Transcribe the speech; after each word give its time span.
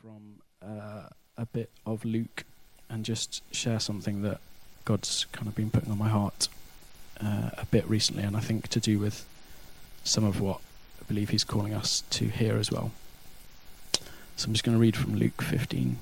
from 0.00 0.40
uh, 0.62 1.08
a 1.36 1.46
bit 1.46 1.70
of 1.84 2.04
Luke 2.04 2.44
and 2.88 3.04
just 3.04 3.42
share 3.54 3.78
something 3.78 4.22
that 4.22 4.38
God's 4.84 5.26
kind 5.32 5.46
of 5.46 5.54
been 5.54 5.70
putting 5.70 5.90
on 5.90 5.98
my 5.98 6.08
heart 6.08 6.48
uh, 7.22 7.50
a 7.58 7.66
bit 7.70 7.88
recently, 7.88 8.22
and 8.22 8.36
I 8.36 8.40
think 8.40 8.68
to 8.68 8.80
do 8.80 8.98
with 8.98 9.26
some 10.02 10.24
of 10.24 10.40
what 10.40 10.60
I 11.00 11.04
believe 11.04 11.30
He's 11.30 11.44
calling 11.44 11.74
us 11.74 12.02
to 12.10 12.28
hear 12.28 12.56
as 12.56 12.70
well. 12.70 12.92
So 14.36 14.46
I'm 14.46 14.54
just 14.54 14.64
going 14.64 14.76
to 14.76 14.80
read 14.80 14.96
from 14.96 15.16
Luke 15.16 15.42
15. 15.42 15.98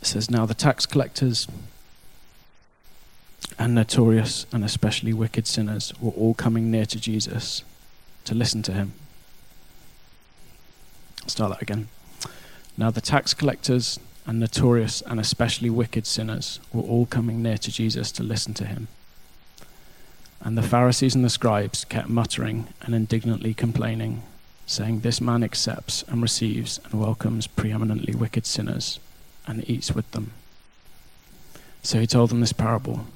It 0.00 0.06
says, 0.06 0.30
Now 0.30 0.46
the 0.46 0.54
tax 0.54 0.86
collectors 0.86 1.48
and 3.58 3.74
notorious 3.74 4.46
and 4.52 4.64
especially 4.64 5.12
wicked 5.12 5.48
sinners 5.48 5.92
were 6.00 6.12
all 6.12 6.34
coming 6.34 6.70
near 6.70 6.86
to 6.86 7.00
Jesus 7.00 7.64
to 8.24 8.34
listen 8.34 8.62
to 8.62 8.72
him. 8.72 8.92
Start 11.28 11.52
that 11.52 11.62
again. 11.62 11.88
Now 12.76 12.90
the 12.90 13.02
tax 13.02 13.34
collectors 13.34 14.00
and 14.26 14.40
notorious 14.40 15.02
and 15.02 15.20
especially 15.20 15.70
wicked 15.70 16.06
sinners 16.06 16.58
were 16.72 16.82
all 16.82 17.06
coming 17.06 17.42
near 17.42 17.58
to 17.58 17.70
Jesus 17.70 18.10
to 18.12 18.22
listen 18.22 18.54
to 18.54 18.64
him. 18.64 18.88
And 20.40 20.56
the 20.56 20.62
Pharisees 20.62 21.14
and 21.14 21.24
the 21.24 21.30
scribes 21.30 21.84
kept 21.84 22.08
muttering 22.08 22.68
and 22.80 22.94
indignantly 22.94 23.52
complaining, 23.52 24.22
saying, 24.66 25.00
This 25.00 25.20
man 25.20 25.42
accepts 25.42 26.02
and 26.04 26.22
receives 26.22 26.80
and 26.84 27.00
welcomes 27.00 27.46
preeminently 27.46 28.14
wicked 28.14 28.46
sinners 28.46 28.98
and 29.46 29.68
eats 29.68 29.92
with 29.92 30.10
them. 30.12 30.32
So 31.82 32.00
he 32.00 32.06
told 32.06 32.30
them 32.30 32.40
this 32.40 32.52
parable 32.52 33.06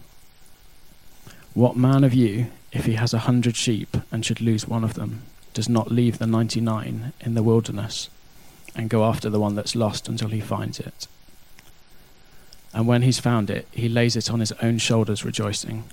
What 1.54 1.76
man 1.76 2.04
of 2.04 2.12
you, 2.12 2.48
if 2.72 2.84
he 2.84 2.94
has 2.94 3.14
a 3.14 3.20
hundred 3.20 3.56
sheep 3.56 3.96
and 4.10 4.24
should 4.24 4.40
lose 4.40 4.68
one 4.68 4.84
of 4.84 4.94
them, 4.94 5.22
does 5.52 5.68
not 5.68 5.90
leave 5.90 6.18
the 6.18 6.26
ninety 6.26 6.60
nine 6.60 7.12
in 7.20 7.34
the 7.34 7.42
wilderness 7.42 8.08
and 8.74 8.90
go 8.90 9.04
after 9.04 9.28
the 9.28 9.40
one 9.40 9.54
that's 9.54 9.76
lost 9.76 10.08
until 10.08 10.28
he 10.28 10.40
finds 10.40 10.80
it? 10.80 11.06
And 12.72 12.86
when 12.86 13.02
he's 13.02 13.20
found 13.20 13.50
it, 13.50 13.68
he 13.70 13.88
lays 13.88 14.16
it 14.16 14.30
on 14.30 14.40
his 14.40 14.52
own 14.62 14.78
shoulders, 14.78 15.24
rejoicing. 15.24 15.84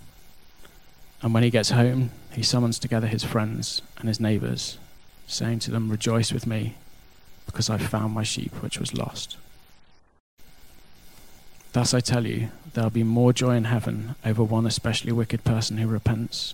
And 1.21 1.33
when 1.33 1.43
he 1.43 1.49
gets 1.49 1.71
home, 1.71 2.11
he 2.31 2.43
summons 2.43 2.79
together 2.79 3.07
his 3.07 3.23
friends 3.23 3.81
and 3.97 4.07
his 4.07 4.19
neighbors, 4.19 4.77
saying 5.27 5.59
to 5.59 5.71
them, 5.71 5.89
Rejoice 5.89 6.31
with 6.31 6.47
me, 6.47 6.75
because 7.45 7.69
I've 7.69 7.81
found 7.81 8.13
my 8.13 8.23
sheep 8.23 8.53
which 8.63 8.79
was 8.79 8.93
lost. 8.93 9.35
Thus 11.73 11.93
I 11.93 11.99
tell 11.99 12.25
you, 12.25 12.49
there'll 12.73 12.89
be 12.89 13.03
more 13.03 13.33
joy 13.33 13.55
in 13.55 13.65
heaven 13.65 14.15
over 14.25 14.43
one 14.43 14.65
especially 14.65 15.11
wicked 15.11 15.43
person 15.43 15.77
who 15.77 15.87
repents 15.87 16.53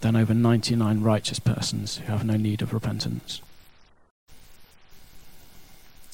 than 0.00 0.16
over 0.16 0.34
99 0.34 1.02
righteous 1.02 1.38
persons 1.38 1.98
who 1.98 2.12
have 2.12 2.24
no 2.24 2.36
need 2.36 2.62
of 2.62 2.72
repentance. 2.72 3.40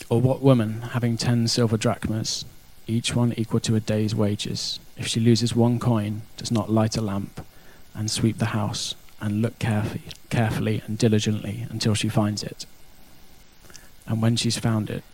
Or 0.08 0.20
what 0.20 0.42
woman, 0.42 0.82
having 0.92 1.16
ten 1.16 1.48
silver 1.48 1.76
drachmas, 1.76 2.44
each 2.86 3.14
one 3.14 3.32
equal 3.36 3.60
to 3.60 3.76
a 3.76 3.80
day's 3.80 4.14
wages, 4.14 4.78
if 4.96 5.06
she 5.06 5.20
loses 5.20 5.56
one 5.56 5.78
coin, 5.78 6.22
does 6.36 6.50
not 6.50 6.70
light 6.70 6.96
a 6.96 7.00
lamp 7.00 7.44
and 7.94 8.10
sweep 8.10 8.38
the 8.38 8.46
house 8.46 8.94
and 9.20 9.40
look 9.40 9.58
carefully, 9.58 10.02
carefully 10.28 10.82
and 10.86 10.98
diligently 10.98 11.66
until 11.70 11.94
she 11.94 12.08
finds 12.08 12.42
it? 12.42 12.66
And 14.06 14.20
when 14.20 14.36
she's 14.36 14.58
found 14.58 14.90
it, 14.90 15.04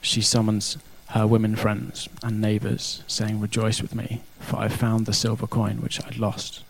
she 0.00 0.20
summons 0.20 0.78
her 1.10 1.26
women 1.26 1.54
friends 1.54 2.08
and 2.22 2.40
neighbors, 2.40 3.02
saying, 3.06 3.38
Rejoice 3.38 3.82
with 3.82 3.94
me, 3.94 4.22
for 4.40 4.56
I 4.56 4.62
have 4.62 4.72
found 4.72 5.06
the 5.06 5.12
silver 5.12 5.46
coin 5.46 5.82
which 5.82 6.02
I'd 6.04 6.16
lost. 6.16 6.64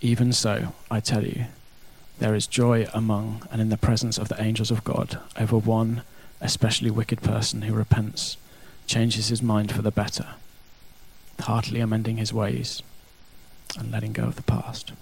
Even 0.00 0.32
so, 0.32 0.74
I 0.90 1.00
tell 1.00 1.24
you, 1.24 1.46
there 2.18 2.34
is 2.34 2.46
joy 2.46 2.88
among 2.92 3.42
and 3.50 3.60
in 3.60 3.68
the 3.68 3.76
presence 3.76 4.18
of 4.18 4.28
the 4.28 4.40
angels 4.40 4.70
of 4.70 4.84
God 4.84 5.18
over 5.38 5.56
one 5.56 6.02
especially 6.40 6.90
wicked 6.90 7.20
person 7.20 7.62
who 7.62 7.74
repents, 7.74 8.36
changes 8.86 9.28
his 9.28 9.42
mind 9.42 9.72
for 9.72 9.82
the 9.82 9.90
better, 9.90 10.26
heartily 11.40 11.80
amending 11.80 12.16
his 12.16 12.32
ways 12.32 12.82
and 13.76 13.90
letting 13.90 14.12
go 14.12 14.24
of 14.24 14.36
the 14.36 14.42
past. 14.42 14.92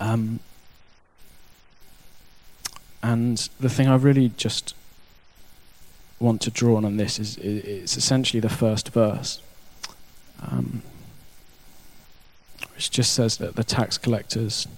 Um, 0.00 0.38
and 3.02 3.48
the 3.58 3.68
thing 3.68 3.88
I 3.88 3.96
really 3.96 4.30
just 4.36 4.74
want 6.20 6.40
to 6.42 6.50
draw 6.50 6.76
on 6.76 6.84
on 6.84 6.96
this 6.96 7.18
is 7.18 7.36
it's 7.38 7.96
essentially 7.96 8.40
the 8.40 8.48
first 8.48 8.90
verse, 8.90 9.40
um, 10.40 10.82
which 12.78 12.92
just 12.92 13.12
says 13.12 13.38
that 13.38 13.56
the 13.56 13.64
tax 13.64 13.98
collectors 13.98 14.68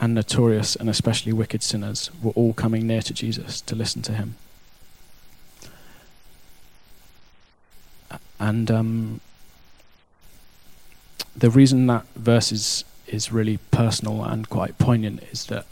and 0.00 0.12
notorious 0.12 0.74
and 0.74 0.90
especially 0.90 1.32
wicked 1.32 1.62
sinners 1.62 2.10
were 2.20 2.32
all 2.32 2.52
coming 2.52 2.84
near 2.84 3.00
to 3.00 3.14
Jesus 3.14 3.60
to 3.60 3.76
listen 3.76 4.02
to 4.02 4.12
him. 4.12 4.34
And 8.40 8.72
um, 8.72 9.20
the 11.36 11.48
reason 11.48 11.86
that 11.86 12.06
verse 12.16 12.50
is, 12.50 12.84
is 13.06 13.30
really 13.30 13.58
personal 13.70 14.24
and 14.24 14.48
quite 14.48 14.76
poignant 14.76 15.22
is 15.30 15.46
that 15.46 15.66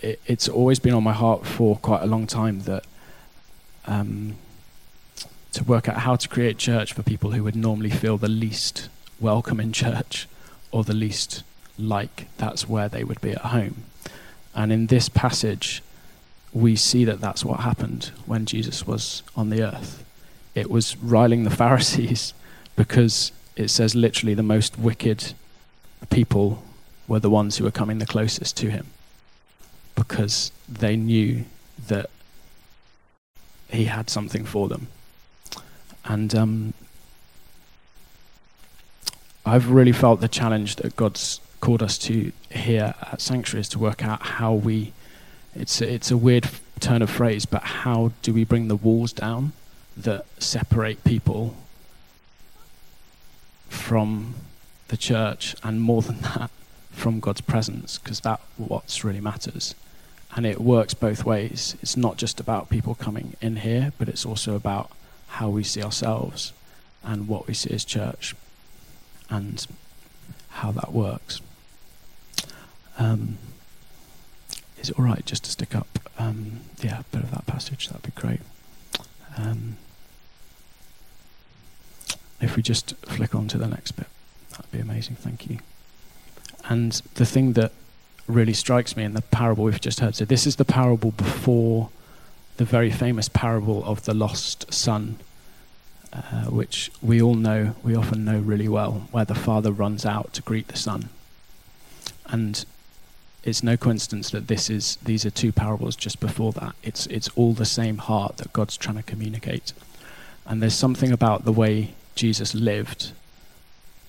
it, 0.00 0.20
it's 0.26 0.48
always 0.48 0.78
been 0.78 0.94
on 0.94 1.02
my 1.02 1.14
heart 1.14 1.46
for 1.46 1.78
quite 1.78 2.02
a 2.02 2.06
long 2.06 2.28
time 2.28 2.60
that 2.60 2.84
um, 3.88 4.36
to 5.54 5.64
work 5.64 5.88
out 5.88 5.96
how 5.96 6.14
to 6.14 6.28
create 6.28 6.58
church 6.58 6.92
for 6.92 7.02
people 7.02 7.32
who 7.32 7.42
would 7.42 7.56
normally 7.56 7.90
feel 7.90 8.16
the 8.16 8.28
least 8.28 8.88
welcome 9.20 9.60
in 9.60 9.72
church 9.72 10.28
or 10.70 10.84
the 10.84 10.94
least 10.94 11.42
like 11.78 12.26
that's 12.36 12.68
where 12.68 12.88
they 12.88 13.04
would 13.04 13.20
be 13.20 13.30
at 13.30 13.38
home. 13.38 13.84
And 14.54 14.72
in 14.72 14.86
this 14.86 15.08
passage, 15.08 15.82
we 16.52 16.76
see 16.76 17.04
that 17.04 17.20
that's 17.20 17.44
what 17.44 17.60
happened 17.60 18.10
when 18.26 18.46
Jesus 18.46 18.86
was 18.86 19.22
on 19.36 19.50
the 19.50 19.62
earth. 19.62 20.04
It 20.54 20.70
was 20.70 20.96
riling 20.96 21.44
the 21.44 21.50
Pharisees 21.62 22.34
because 22.76 23.32
it 23.56 23.68
says 23.68 23.94
literally 23.94 24.34
the 24.34 24.42
most 24.42 24.78
wicked 24.78 25.34
people 26.10 26.62
were 27.06 27.20
the 27.20 27.30
ones 27.30 27.56
who 27.56 27.64
were 27.64 27.70
coming 27.70 27.98
the 27.98 28.06
closest 28.06 28.56
to 28.58 28.70
him 28.70 28.86
because 29.94 30.52
they 30.68 30.96
knew 30.96 31.44
that 31.88 32.08
he 33.68 33.84
had 33.86 34.08
something 34.08 34.44
for 34.44 34.68
them. 34.68 34.88
And 36.04 36.34
um, 36.34 36.74
I've 39.48 39.70
really 39.70 39.92
felt 39.92 40.20
the 40.20 40.28
challenge 40.28 40.76
that 40.76 40.94
God's 40.94 41.40
called 41.60 41.82
us 41.82 41.96
to 41.98 42.32
here 42.50 42.94
at 43.00 43.20
Sanctuary 43.22 43.62
is 43.62 43.68
to 43.70 43.78
work 43.78 44.04
out 44.04 44.20
how 44.22 44.52
we. 44.52 44.92
It's 45.54 45.80
a, 45.80 45.90
it's 45.90 46.10
a 46.10 46.18
weird 46.18 46.48
turn 46.80 47.00
of 47.00 47.08
phrase, 47.08 47.46
but 47.46 47.62
how 47.62 48.12
do 48.20 48.34
we 48.34 48.44
bring 48.44 48.68
the 48.68 48.76
walls 48.76 49.10
down 49.10 49.52
that 49.96 50.26
separate 50.38 51.02
people 51.02 51.56
from 53.70 54.34
the 54.88 54.98
church, 54.98 55.56
and 55.62 55.80
more 55.80 56.02
than 56.02 56.20
that, 56.36 56.50
from 56.90 57.18
God's 57.18 57.40
presence? 57.40 57.96
Because 57.96 58.20
that 58.20 58.40
what's 58.58 59.02
really 59.02 59.20
matters, 59.20 59.74
and 60.36 60.44
it 60.44 60.60
works 60.60 60.92
both 60.92 61.24
ways. 61.24 61.74
It's 61.80 61.96
not 61.96 62.18
just 62.18 62.38
about 62.38 62.68
people 62.68 62.94
coming 62.94 63.34
in 63.40 63.56
here, 63.56 63.94
but 63.96 64.10
it's 64.10 64.26
also 64.26 64.54
about 64.54 64.90
how 65.28 65.48
we 65.48 65.64
see 65.64 65.82
ourselves 65.82 66.52
and 67.02 67.28
what 67.28 67.46
we 67.46 67.54
see 67.54 67.72
as 67.72 67.86
church, 67.86 68.34
and 69.30 69.66
how 70.50 70.72
that 70.72 70.92
works. 70.92 71.40
Um, 72.98 73.38
is 74.80 74.90
it 74.90 74.98
all 74.98 75.04
right 75.04 75.24
just 75.24 75.44
to 75.44 75.50
stick 75.50 75.74
up? 75.74 75.98
Um, 76.18 76.60
yeah, 76.82 77.00
a 77.00 77.04
bit 77.16 77.22
of 77.22 77.30
that 77.30 77.46
passage. 77.46 77.88
That'd 77.88 78.02
be 78.02 78.20
great. 78.20 78.40
Um, 79.36 79.76
if 82.40 82.56
we 82.56 82.62
just 82.62 82.94
flick 83.06 83.34
on 83.34 83.48
to 83.48 83.58
the 83.58 83.66
next 83.66 83.92
bit, 83.92 84.06
that'd 84.50 84.70
be 84.70 84.78
amazing. 84.80 85.16
Thank 85.16 85.48
you. 85.48 85.58
And 86.68 86.92
the 87.14 87.26
thing 87.26 87.54
that 87.54 87.72
really 88.26 88.52
strikes 88.52 88.96
me 88.96 89.04
in 89.04 89.14
the 89.14 89.22
parable 89.22 89.64
we've 89.64 89.80
just 89.80 90.00
heard. 90.00 90.14
So 90.14 90.24
this 90.24 90.46
is 90.46 90.56
the 90.56 90.64
parable 90.64 91.12
before 91.12 91.88
the 92.58 92.64
very 92.64 92.90
famous 92.90 93.28
parable 93.28 93.84
of 93.84 94.04
the 94.04 94.14
lost 94.14 94.72
son, 94.72 95.18
uh, 96.12 96.44
which 96.44 96.90
we 97.02 97.20
all 97.20 97.34
know, 97.34 97.74
we 97.82 97.94
often 97.94 98.24
know 98.24 98.38
really 98.38 98.68
well, 98.68 99.08
where 99.10 99.24
the 99.24 99.34
father 99.34 99.72
runs 99.72 100.06
out 100.06 100.32
to 100.34 100.42
greet 100.42 100.68
the 100.68 100.76
son. 100.76 101.08
And 102.26 102.64
it's 103.44 103.62
no 103.62 103.76
coincidence 103.76 104.30
that 104.30 104.48
this 104.48 104.68
is 104.68 104.96
these 105.02 105.24
are 105.24 105.30
two 105.30 105.52
parables 105.52 105.96
just 105.96 106.20
before 106.20 106.52
that. 106.52 106.74
It's 106.82 107.06
it's 107.06 107.28
all 107.36 107.52
the 107.52 107.64
same 107.64 107.98
heart 107.98 108.38
that 108.38 108.52
God's 108.52 108.76
trying 108.76 108.96
to 108.96 109.02
communicate. 109.02 109.72
And 110.46 110.62
there's 110.62 110.74
something 110.74 111.12
about 111.12 111.44
the 111.44 111.52
way 111.52 111.94
Jesus 112.14 112.54
lived 112.54 113.12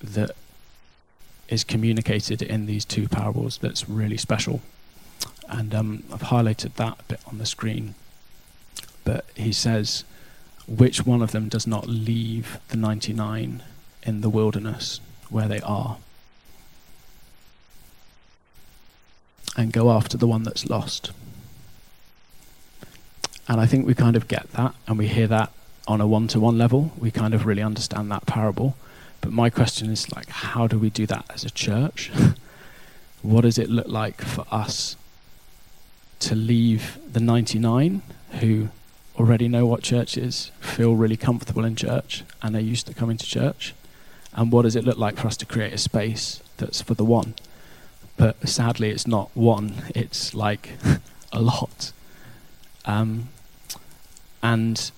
that 0.02 0.30
is 1.48 1.64
communicated 1.64 2.42
in 2.42 2.66
these 2.66 2.84
two 2.84 3.08
parables 3.08 3.58
that's 3.58 3.88
really 3.88 4.16
special. 4.16 4.62
And 5.48 5.74
um, 5.74 6.04
I've 6.12 6.22
highlighted 6.22 6.74
that 6.74 7.00
a 7.00 7.02
bit 7.04 7.20
on 7.26 7.38
the 7.38 7.46
screen. 7.46 7.94
But 9.04 9.26
he 9.34 9.52
says, 9.52 10.04
which 10.70 11.04
one 11.04 11.20
of 11.20 11.32
them 11.32 11.48
does 11.48 11.66
not 11.66 11.88
leave 11.88 12.58
the 12.68 12.76
99 12.76 13.62
in 14.04 14.20
the 14.20 14.30
wilderness 14.30 15.00
where 15.28 15.48
they 15.48 15.60
are 15.60 15.98
and 19.56 19.72
go 19.72 19.90
after 19.90 20.16
the 20.16 20.28
one 20.28 20.44
that's 20.44 20.70
lost? 20.70 21.10
And 23.48 23.60
I 23.60 23.66
think 23.66 23.84
we 23.84 23.94
kind 23.94 24.14
of 24.14 24.28
get 24.28 24.50
that 24.52 24.74
and 24.86 24.96
we 24.96 25.08
hear 25.08 25.26
that 25.26 25.50
on 25.88 26.00
a 26.00 26.06
one 26.06 26.28
to 26.28 26.38
one 26.38 26.56
level. 26.56 26.92
We 26.96 27.10
kind 27.10 27.34
of 27.34 27.46
really 27.46 27.62
understand 27.62 28.08
that 28.12 28.26
parable. 28.26 28.76
But 29.20 29.32
my 29.32 29.50
question 29.50 29.90
is 29.90 30.12
like, 30.14 30.28
how 30.28 30.68
do 30.68 30.78
we 30.78 30.88
do 30.88 31.04
that 31.06 31.24
as 31.34 31.44
a 31.44 31.50
church? 31.50 32.12
what 33.22 33.40
does 33.40 33.58
it 33.58 33.68
look 33.68 33.88
like 33.88 34.22
for 34.22 34.46
us 34.52 34.94
to 36.20 36.36
leave 36.36 36.98
the 37.12 37.18
99 37.18 38.02
who 38.40 38.68
already 39.20 39.48
know 39.48 39.66
what 39.66 39.82
church 39.82 40.16
is, 40.16 40.50
feel 40.60 40.96
really 40.96 41.16
comfortable 41.16 41.64
in 41.64 41.76
church, 41.76 42.24
and 42.42 42.56
are 42.56 42.60
used 42.60 42.86
to 42.86 42.94
coming 42.94 43.18
to 43.18 43.26
church? 43.26 43.74
And 44.32 44.50
what 44.50 44.62
does 44.62 44.74
it 44.74 44.84
look 44.84 44.96
like 44.96 45.18
for 45.18 45.26
us 45.26 45.36
to 45.38 45.46
create 45.46 45.74
a 45.74 45.78
space 45.78 46.42
that's 46.56 46.80
for 46.80 46.94
the 46.94 47.04
one? 47.04 47.34
But 48.16 48.48
sadly, 48.48 48.88
it's 48.88 49.06
not 49.06 49.30
one, 49.34 49.74
it's 49.94 50.34
like 50.34 50.70
a 51.32 51.40
lot. 51.40 51.92
Um, 52.86 53.28
and 54.42 54.90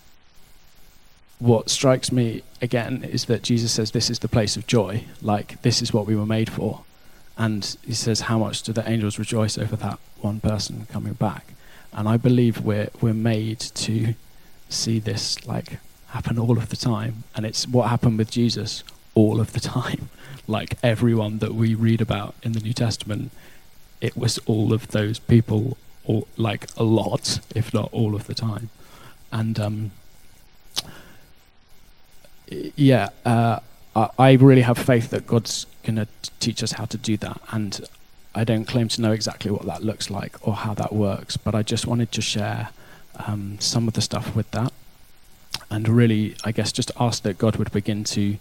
what 1.41 1.69
strikes 1.69 2.13
me 2.13 2.43
again 2.61 3.03
is 3.03 3.25
that 3.25 3.43
Jesus 3.43 3.73
says 3.73 3.91
this 3.91 4.09
is 4.09 4.21
the 4.21 4.29
place 4.29 4.57
of 4.57 4.69
joy, 4.69 5.05
like 5.21 5.61
this 5.63 5.83
is 5.83 5.93
what 5.93 6.07
we 6.07 6.15
were 6.15 6.27
made 6.27 6.49
for. 6.51 6.85
And 7.37 7.77
he 7.85 7.95
says, 7.95 8.23
How 8.23 8.39
much 8.39 8.63
do 8.63 8.73
the 8.73 8.89
angels 8.89 9.19
rejoice 9.19 9.59
over 9.59 9.75
that 9.77 9.99
one 10.21 10.39
person 10.39 10.87
coming 10.93 11.15
back? 11.15 11.52
And 11.93 12.09
I 12.09 12.17
believe 12.17 12.61
we're 12.61 12.89
we're 13.01 13.15
made 13.15 13.61
to 13.61 14.15
see 14.69 14.99
this 14.99 15.47
like 15.47 15.79
happen 16.09 16.39
all 16.39 16.59
of 16.59 16.69
the 16.69 16.77
time. 16.77 17.25
And 17.35 17.45
it's 17.45 17.67
what 17.67 17.89
happened 17.89 18.19
with 18.19 18.31
Jesus 18.31 18.85
all 19.15 19.41
of 19.41 19.53
the 19.53 19.61
time. 19.61 20.09
like 20.47 20.77
everyone 20.83 21.39
that 21.39 21.55
we 21.55 21.75
read 21.75 22.01
about 22.01 22.35
in 22.43 22.53
the 22.53 22.61
New 22.61 22.73
Testament, 22.73 23.31
it 24.01 24.17
was 24.17 24.39
all 24.47 24.73
of 24.73 24.89
those 24.89 25.19
people, 25.19 25.77
or 26.05 26.27
like 26.37 26.67
a 26.77 26.83
lot, 26.83 27.41
if 27.55 27.73
not 27.73 27.93
all 27.93 28.15
of 28.15 28.27
the 28.27 28.35
time. 28.35 28.71
And 29.31 29.59
um, 29.61 29.91
yeah, 32.77 33.11
uh, 33.25 33.61
I 34.19 34.33
really 34.33 34.63
have 34.63 34.79
faith 34.79 35.11
that 35.11 35.27
God's 35.27 35.67
going 35.85 35.97
to 35.97 36.09
teach 36.41 36.63
us 36.63 36.73
how 36.73 36.87
to 36.87 36.97
do 36.97 37.17
that. 37.19 37.41
And 37.51 37.81
I 38.35 38.45
don't 38.45 38.65
claim 38.65 38.89
to 38.89 39.03
know 39.03 39.13
exactly 39.13 39.51
what 39.51 39.67
that 39.67 39.83
looks 39.83 40.11
like 40.11 40.37
or 40.47 40.55
how 40.55 40.75
that 40.75 40.93
works, 40.93 41.37
but 41.37 41.55
I 41.55 41.63
just 41.63 41.87
wanted 41.87 42.13
to 42.13 42.23
share 42.23 42.71
um, 43.27 43.59
some 43.61 43.89
of 43.89 43.95
the 43.95 44.01
stuff 44.01 44.35
with 44.35 44.51
that. 44.53 44.73
And 45.71 45.89
really, 45.89 46.35
I 46.45 46.53
guess, 46.53 46.73
just 46.73 46.91
ask 46.99 47.23
that 47.25 47.39
God 47.39 47.57
would 47.57 47.73
begin 47.73 48.05
to 48.05 48.39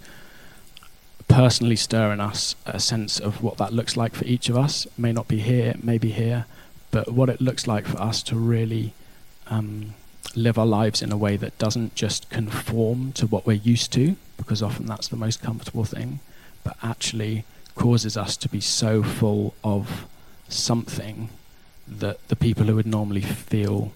personally 1.28 1.76
stir 1.76 2.12
in 2.12 2.20
us 2.20 2.56
a 2.66 2.80
sense 2.80 3.20
of 3.20 3.42
what 3.42 3.58
that 3.58 3.74
looks 3.74 3.96
like 3.96 4.16
for 4.16 4.26
each 4.26 4.50
of 4.50 4.58
us. 4.58 4.86
It 4.86 4.98
may 4.98 5.12
not 5.12 5.28
be 5.28 5.40
here, 5.40 5.72
it 5.72 5.84
may 5.84 5.98
be 5.98 6.12
here, 6.12 6.46
but 6.92 7.12
what 7.12 7.30
it 7.30 7.42
looks 7.42 7.68
like 7.68 7.86
for 7.86 8.02
us 8.02 8.22
to 8.24 8.36
really 8.36 8.94
um, 9.48 9.94
live 10.36 10.58
our 10.58 10.66
lives 10.66 11.02
in 11.02 11.12
a 11.12 11.18
way 11.18 11.38
that 11.38 11.58
doesn't 11.58 11.96
just 11.96 12.30
conform 12.30 13.12
to 13.14 13.28
what 13.28 13.46
we're 13.46 13.54
used 13.54 13.92
to, 13.94 14.16
because 14.38 14.62
often 14.62 14.86
that's 14.86 15.08
the 15.08 15.16
most 15.16 15.42
comfortable 15.42 15.86
thing, 15.86 16.20
but 16.64 16.78
actually 16.84 17.46
causes 17.76 18.18
us 18.18 18.38
to 18.38 18.50
be 18.50 18.62
so 18.62 19.04
full 19.04 19.54
of 19.64 20.06
something 20.50 21.30
that 21.88 22.26
the 22.28 22.36
people 22.36 22.66
who 22.66 22.76
would 22.76 22.88
normally 22.88 23.22
feel 23.22 23.92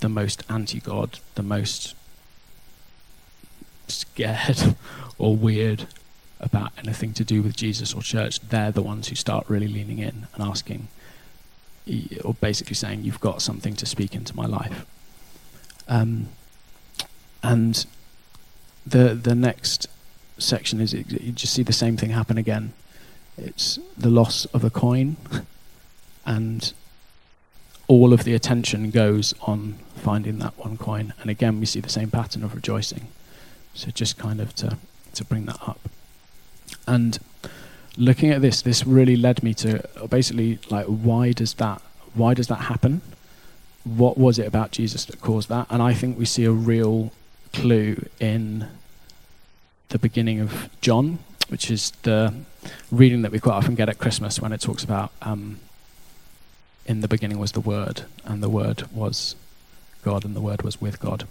the 0.00 0.08
most 0.08 0.42
anti 0.48 0.80
God, 0.80 1.18
the 1.34 1.42
most 1.42 1.94
scared 3.88 4.76
or 5.18 5.36
weird 5.36 5.86
about 6.40 6.72
anything 6.78 7.12
to 7.12 7.24
do 7.24 7.42
with 7.42 7.56
Jesus 7.56 7.92
or 7.92 8.02
church, 8.02 8.40
they're 8.40 8.72
the 8.72 8.82
ones 8.82 9.08
who 9.08 9.14
start 9.14 9.44
really 9.48 9.68
leaning 9.68 9.98
in 9.98 10.26
and 10.34 10.42
asking, 10.42 10.88
or 12.24 12.34
basically 12.34 12.74
saying, 12.74 13.04
You've 13.04 13.20
got 13.20 13.42
something 13.42 13.74
to 13.76 13.86
speak 13.86 14.14
into 14.14 14.34
my 14.34 14.46
life. 14.46 14.86
Um, 15.88 16.28
and 17.42 17.84
the 18.86 19.14
the 19.14 19.34
next 19.34 19.86
section 20.38 20.80
is 20.80 20.92
you 20.94 21.32
just 21.32 21.52
see 21.52 21.62
the 21.62 21.72
same 21.72 21.96
thing 21.96 22.10
happen 22.10 22.38
again. 22.38 22.72
It's 23.40 23.78
the 23.96 24.10
loss 24.10 24.44
of 24.46 24.64
a 24.64 24.70
coin, 24.70 25.16
and 26.24 26.72
all 27.88 28.12
of 28.12 28.24
the 28.24 28.34
attention 28.34 28.90
goes 28.90 29.34
on 29.42 29.78
finding 29.96 30.38
that 30.38 30.56
one 30.58 30.76
coin. 30.76 31.12
And 31.20 31.30
again, 31.30 31.58
we 31.60 31.66
see 31.66 31.80
the 31.80 31.88
same 31.88 32.10
pattern 32.10 32.44
of 32.44 32.54
rejoicing. 32.54 33.08
So 33.74 33.90
just 33.90 34.18
kind 34.18 34.40
of 34.40 34.54
to 34.56 34.78
to 35.14 35.24
bring 35.24 35.46
that 35.46 35.58
up. 35.66 35.80
And 36.86 37.18
looking 37.96 38.30
at 38.30 38.42
this, 38.42 38.62
this 38.62 38.86
really 38.86 39.16
led 39.16 39.42
me 39.42 39.54
to 39.54 39.88
basically 40.08 40.58
like 40.70 40.86
why 40.86 41.32
does 41.32 41.54
that 41.54 41.82
why 42.14 42.34
does 42.34 42.48
that 42.48 42.62
happen? 42.62 43.02
what 43.84 44.18
was 44.18 44.38
it 44.38 44.46
about 44.46 44.72
Jesus 44.72 45.04
that 45.06 45.20
caused 45.20 45.48
that? 45.48 45.66
And 45.70 45.82
I 45.82 45.94
think 45.94 46.18
we 46.18 46.24
see 46.24 46.44
a 46.44 46.52
real 46.52 47.12
clue 47.52 48.04
in 48.18 48.68
the 49.88 49.98
beginning 49.98 50.40
of 50.40 50.68
John, 50.80 51.18
which 51.50 51.70
is 51.70 51.90
the 52.02 52.32
reading 52.90 53.22
that 53.22 53.32
we 53.32 53.40
quite 53.40 53.54
often 53.54 53.74
get 53.74 53.88
at 53.88 53.98
Christmas 53.98 54.40
when 54.40 54.52
it 54.52 54.60
talks 54.60 54.84
about 54.84 55.10
um, 55.22 55.58
in 56.86 57.00
the 57.00 57.08
beginning 57.08 57.38
was 57.38 57.52
the 57.52 57.60
Word, 57.60 58.02
and 58.24 58.42
the 58.42 58.48
Word 58.48 58.84
was 58.92 59.34
God, 60.02 60.24
and 60.24 60.34
the 60.34 60.40
Word 60.40 60.62
was 60.62 60.80
with 60.80 61.00
God. 61.00 61.26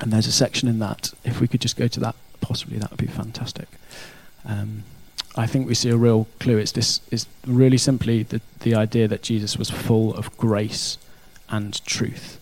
And 0.00 0.12
there's 0.12 0.26
a 0.26 0.32
section 0.32 0.68
in 0.68 0.78
that. 0.80 1.12
If 1.24 1.40
we 1.40 1.48
could 1.48 1.60
just 1.60 1.76
go 1.76 1.88
to 1.88 2.00
that, 2.00 2.14
possibly 2.40 2.78
that 2.78 2.90
would 2.90 3.00
be 3.00 3.06
fantastic. 3.06 3.68
Um, 4.44 4.84
I 5.36 5.46
think 5.46 5.66
we 5.66 5.74
see 5.74 5.90
a 5.90 5.96
real 5.96 6.26
clue. 6.40 6.58
It's 6.58 6.72
this 6.72 7.00
is 7.10 7.26
really 7.46 7.78
simply 7.78 8.22
the 8.22 8.40
the 8.60 8.74
idea 8.74 9.06
that 9.08 9.22
Jesus 9.22 9.56
was 9.56 9.70
full 9.70 10.14
of 10.14 10.36
grace 10.36 10.98
and 11.48 11.84
truth. 11.86 12.40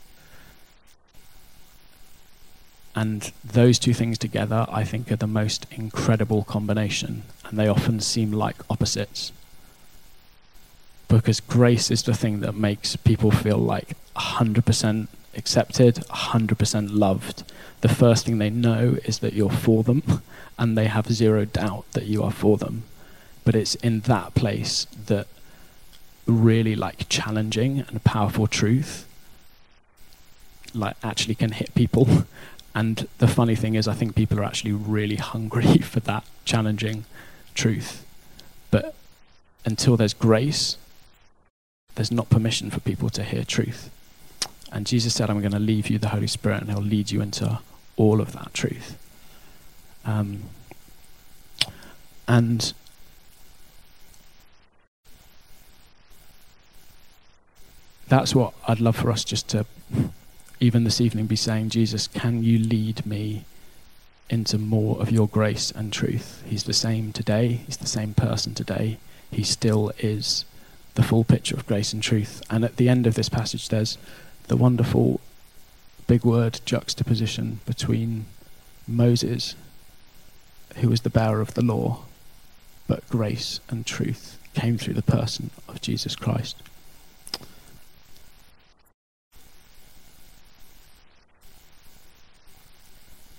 And 2.95 3.33
those 3.45 3.79
two 3.79 3.93
things 3.93 4.19
together, 4.19 4.67
I 4.69 4.85
think, 4.85 5.11
are 5.11 5.17
the 5.17 5.27
most 5.27 5.67
incredible 5.71 6.45
combination. 6.45 7.25
And 7.45 7.59
they 7.59 7.67
often 7.67 8.01
seem 8.01 8.33
like 8.33 8.57
opposites. 8.71 9.33
Because 11.09 11.41
grace 11.41 11.91
is 11.91 12.03
the 12.03 12.15
thing 12.15 12.41
that 12.41 12.55
makes 12.55 12.97
people 12.97 13.31
feel 13.31 13.59
like 13.59 13.97
100% 14.17 15.09
accepted, 15.37 15.97
100% 15.97 16.89
loved. 16.93 17.43
The 17.81 17.89
first 17.89 18.27
thing 18.27 18.39
they 18.39 18.51
know 18.51 18.97
is 19.05 19.19
that 19.19 19.33
you're 19.33 19.51
for 19.51 19.83
them, 19.83 20.23
and 20.57 20.79
they 20.79 20.87
have 20.87 21.13
zero 21.13 21.45
doubt 21.45 21.85
that 21.93 22.07
you 22.07 22.23
are 22.23 22.31
for 22.31 22.57
them. 22.57 22.85
But 23.45 23.57
it's 23.57 23.75
in 23.77 24.01
that 24.01 24.35
place 24.35 24.87
that 25.07 25.27
really 26.27 26.77
like 26.77 27.09
challenging 27.09 27.81
and 27.81 28.03
powerful 28.05 28.47
truth 28.47 29.07
like 30.75 30.97
actually 31.03 31.35
can 31.35 31.53
hit 31.53 31.75
people 31.75 32.25
and 32.75 33.09
the 33.19 33.29
funny 33.29 33.55
thing 33.55 33.75
is 33.75 33.87
i 33.87 33.95
think 33.95 34.15
people 34.15 34.39
are 34.39 34.45
actually 34.45 34.73
really 34.73 35.17
hungry 35.17 35.79
for 35.93 36.01
that 36.01 36.25
challenging 36.45 37.05
truth. 37.55 38.05
But 38.71 38.95
until 39.65 39.97
there's 39.97 40.15
grace 40.15 40.77
there's 41.95 42.11
not 42.11 42.29
permission 42.29 42.71
for 42.71 42.81
people 42.81 43.09
to 43.11 43.23
hear 43.23 43.45
truth. 43.45 43.91
And 44.73 44.87
jesus 44.87 45.15
said 45.15 45.31
i'm 45.31 45.41
going 45.41 45.53
to 45.53 45.59
leave 45.59 45.89
you 45.89 45.99
the 45.99 46.09
holy 46.09 46.27
spirit 46.27 46.63
and 46.63 46.71
he'll 46.71 46.81
lead 46.81 47.11
you 47.11 47.21
into 47.21 47.61
all 47.97 48.21
of 48.21 48.33
that 48.33 48.53
truth. 48.53 48.99
Um, 50.05 50.43
and 52.27 52.73
that's 58.09 58.35
what 58.35 58.55
I'd 58.67 58.81
love 58.81 58.97
for 58.97 59.11
us 59.11 59.25
just 59.25 59.49
to, 59.51 59.67
even 60.65 60.85
this 60.85 61.01
evening, 61.01 61.27
be 61.27 61.37
saying, 61.37 61.69
Jesus, 61.69 62.07
can 62.07 62.43
you 62.43 62.59
lead 62.59 63.05
me 63.05 63.45
into 64.31 64.57
more 64.57 64.99
of 64.99 65.13
your 65.13 65.29
grace 65.29 65.71
and 65.71 65.93
truth? 65.93 66.43
He's 66.47 66.65
the 66.65 66.73
same 66.73 67.13
today, 67.13 67.61
He's 67.67 67.77
the 67.77 67.87
same 67.87 68.15
person 68.15 68.55
today. 68.55 68.97
He 69.31 69.43
still 69.43 69.93
is 69.99 70.47
the 70.95 71.03
full 71.03 71.23
picture 71.23 71.55
of 71.55 71.67
grace 71.67 71.93
and 71.93 72.03
truth. 72.03 72.43
And 72.49 72.65
at 72.65 72.79
the 72.79 72.89
end 72.89 73.07
of 73.07 73.15
this 73.15 73.29
passage, 73.29 73.69
there's 73.69 73.99
the 74.49 74.57
wonderful 74.57 75.21
big 76.07 76.25
word 76.25 76.61
juxtaposition 76.65 77.61
between 77.67 78.25
Moses, 78.89 79.57
who 80.77 80.89
was 80.89 81.03
the 81.03 81.11
bearer 81.11 81.43
of 81.43 81.53
the 81.53 81.65
law, 81.65 82.05
but 82.89 83.07
grace 83.11 83.61
and 83.69 83.85
truth 83.85 84.39
came 84.55 84.79
through 84.79 84.95
the 84.95 85.03
person 85.03 85.51
of 85.69 85.83
Jesus 85.83 86.17
Christ. 86.17 86.57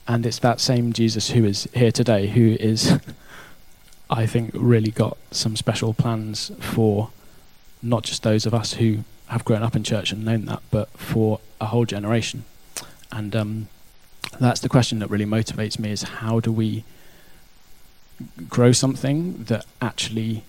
And 0.08 0.26
it's 0.26 0.40
that 0.40 0.60
same 0.60 0.94
Jesus 0.94 1.32
who 1.32 1.46
is 1.46 1.68
here 1.74 1.92
today, 1.92 2.28
who 2.28 2.56
is, 2.60 3.00
I 4.10 4.26
think, 4.26 4.52
really 4.54 4.92
got 4.92 5.18
some 5.32 5.56
special 5.56 5.94
plans 5.94 6.52
for 6.60 7.10
not 7.82 8.04
just 8.04 8.24
those 8.24 8.46
of 8.46 8.54
us 8.54 8.74
who 8.74 9.00
have 9.28 9.46
grown 9.46 9.64
up 9.64 9.76
in 9.76 9.84
church 9.84 10.12
and 10.12 10.24
known 10.24 10.46
that, 10.46 10.62
but 10.70 10.90
for 10.90 11.40
a 11.60 11.68
whole 11.68 11.86
generation. 11.86 12.46
And 13.12 13.36
um, 13.36 13.68
that's 14.40 14.60
the 14.60 14.70
question 14.70 15.00
that 15.00 15.10
really 15.10 15.26
motivates 15.26 15.80
me: 15.80 15.92
is 15.92 16.04
how 16.04 16.40
do 16.40 16.52
we 16.52 16.84
grow 18.48 18.72
something 18.72 19.44
that 19.46 19.66
actually 19.82 20.44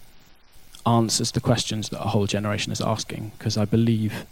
answers 0.85 1.33
the 1.33 1.41
questions 1.41 1.89
that 1.89 2.01
a 2.01 2.09
whole 2.09 2.27
generation 2.27 2.73
is 2.73 2.81
asking, 2.81 3.33
because 3.39 3.57
I 3.57 3.65
believe 3.65 4.27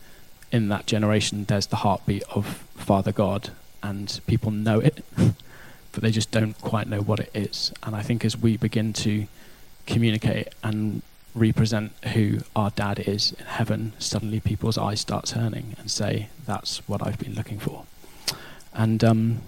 in 0.53 0.69
that 0.69 0.87
generation 0.87 1.45
there's 1.47 1.67
the 1.67 1.77
heartbeat 1.77 2.23
of 2.31 2.47
Father 2.77 3.13
God, 3.13 3.51
and 3.85 4.21
people 4.27 4.51
know 4.51 4.81
it, 4.81 5.05
but 5.17 6.03
they 6.03 6.11
just 6.11 6.31
don't 6.31 6.59
quite 6.61 6.89
know 6.89 7.01
what 7.01 7.21
it 7.21 7.31
is. 7.35 7.73
And 7.83 7.95
I 7.95 8.03
think 8.03 8.25
as 8.25 8.37
we 8.37 8.57
begin 8.57 8.93
to 8.95 9.27
communicate 9.87 10.49
and 10.63 11.03
represent 11.35 11.93
who 12.15 12.39
our 12.57 12.71
dad 12.71 12.99
is 13.01 13.33
in 13.33 13.45
heaven, 13.45 13.93
suddenly 13.99 14.41
people's 14.41 14.79
eyes 14.79 15.01
start 15.01 15.27
turning 15.27 15.77
and 15.79 15.91
say, 15.91 16.31
That's 16.47 16.79
what 16.89 17.07
I've 17.07 17.19
been 17.19 17.35
looking 17.35 17.59
for. 17.59 17.85
And 18.73 19.05
um, 19.05 19.43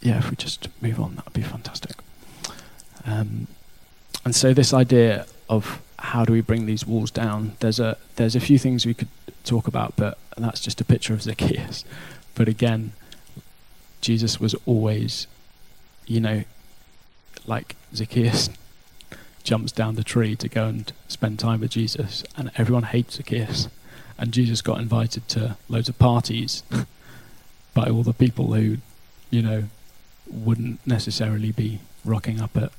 yeah, 0.00 0.18
if 0.18 0.30
we 0.30 0.36
just 0.36 0.68
move 0.80 0.98
on, 0.98 1.16
that 1.16 1.26
would 1.26 1.34
be 1.34 1.42
fantastic. 1.42 1.96
Um, 3.06 3.46
and 4.24 4.34
so, 4.34 4.54
this 4.54 4.72
idea 4.72 5.26
of 5.50 5.82
how 5.98 6.24
do 6.24 6.32
we 6.32 6.40
bring 6.40 6.64
these 6.64 6.86
walls 6.86 7.10
down? 7.10 7.56
There's 7.60 7.78
a 7.78 7.98
there's 8.16 8.34
a 8.34 8.40
few 8.40 8.58
things 8.58 8.86
we 8.86 8.94
could 8.94 9.08
talk 9.44 9.66
about, 9.66 9.94
but 9.96 10.18
that's 10.36 10.60
just 10.60 10.80
a 10.80 10.84
picture 10.84 11.14
of 11.14 11.22
Zacchaeus. 11.22 11.84
But 12.34 12.48
again, 12.48 12.92
Jesus 14.00 14.40
was 14.40 14.54
always, 14.66 15.26
you 16.06 16.20
know, 16.20 16.44
like 17.46 17.76
Zacchaeus 17.94 18.50
jumps 19.44 19.72
down 19.72 19.94
the 19.94 20.04
tree 20.04 20.34
to 20.36 20.48
go 20.48 20.66
and 20.66 20.92
spend 21.06 21.38
time 21.38 21.60
with 21.60 21.70
Jesus, 21.70 22.24
and 22.36 22.50
everyone 22.56 22.84
hates 22.84 23.16
Zacchaeus. 23.16 23.68
And 24.16 24.32
Jesus 24.32 24.62
got 24.62 24.80
invited 24.80 25.28
to 25.30 25.56
loads 25.68 25.88
of 25.88 25.98
parties 25.98 26.62
by 27.74 27.86
all 27.86 28.02
the 28.02 28.12
people 28.12 28.54
who, 28.54 28.78
you 29.30 29.42
know, 29.42 29.64
wouldn't 30.26 30.84
necessarily 30.86 31.52
be 31.52 31.80
rocking 32.04 32.40
up 32.40 32.56
at 32.56 32.70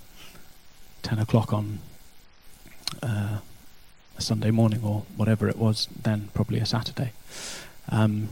10 1.03 1.19
o'clock 1.19 1.53
on 1.53 1.79
uh, 3.03 3.39
a 4.17 4.21
Sunday 4.21 4.51
morning 4.51 4.81
or 4.83 5.03
whatever 5.15 5.47
it 5.47 5.57
was 5.57 5.87
then, 6.01 6.29
probably 6.33 6.59
a 6.59 6.65
Saturday. 6.65 7.11
Um, 7.89 8.29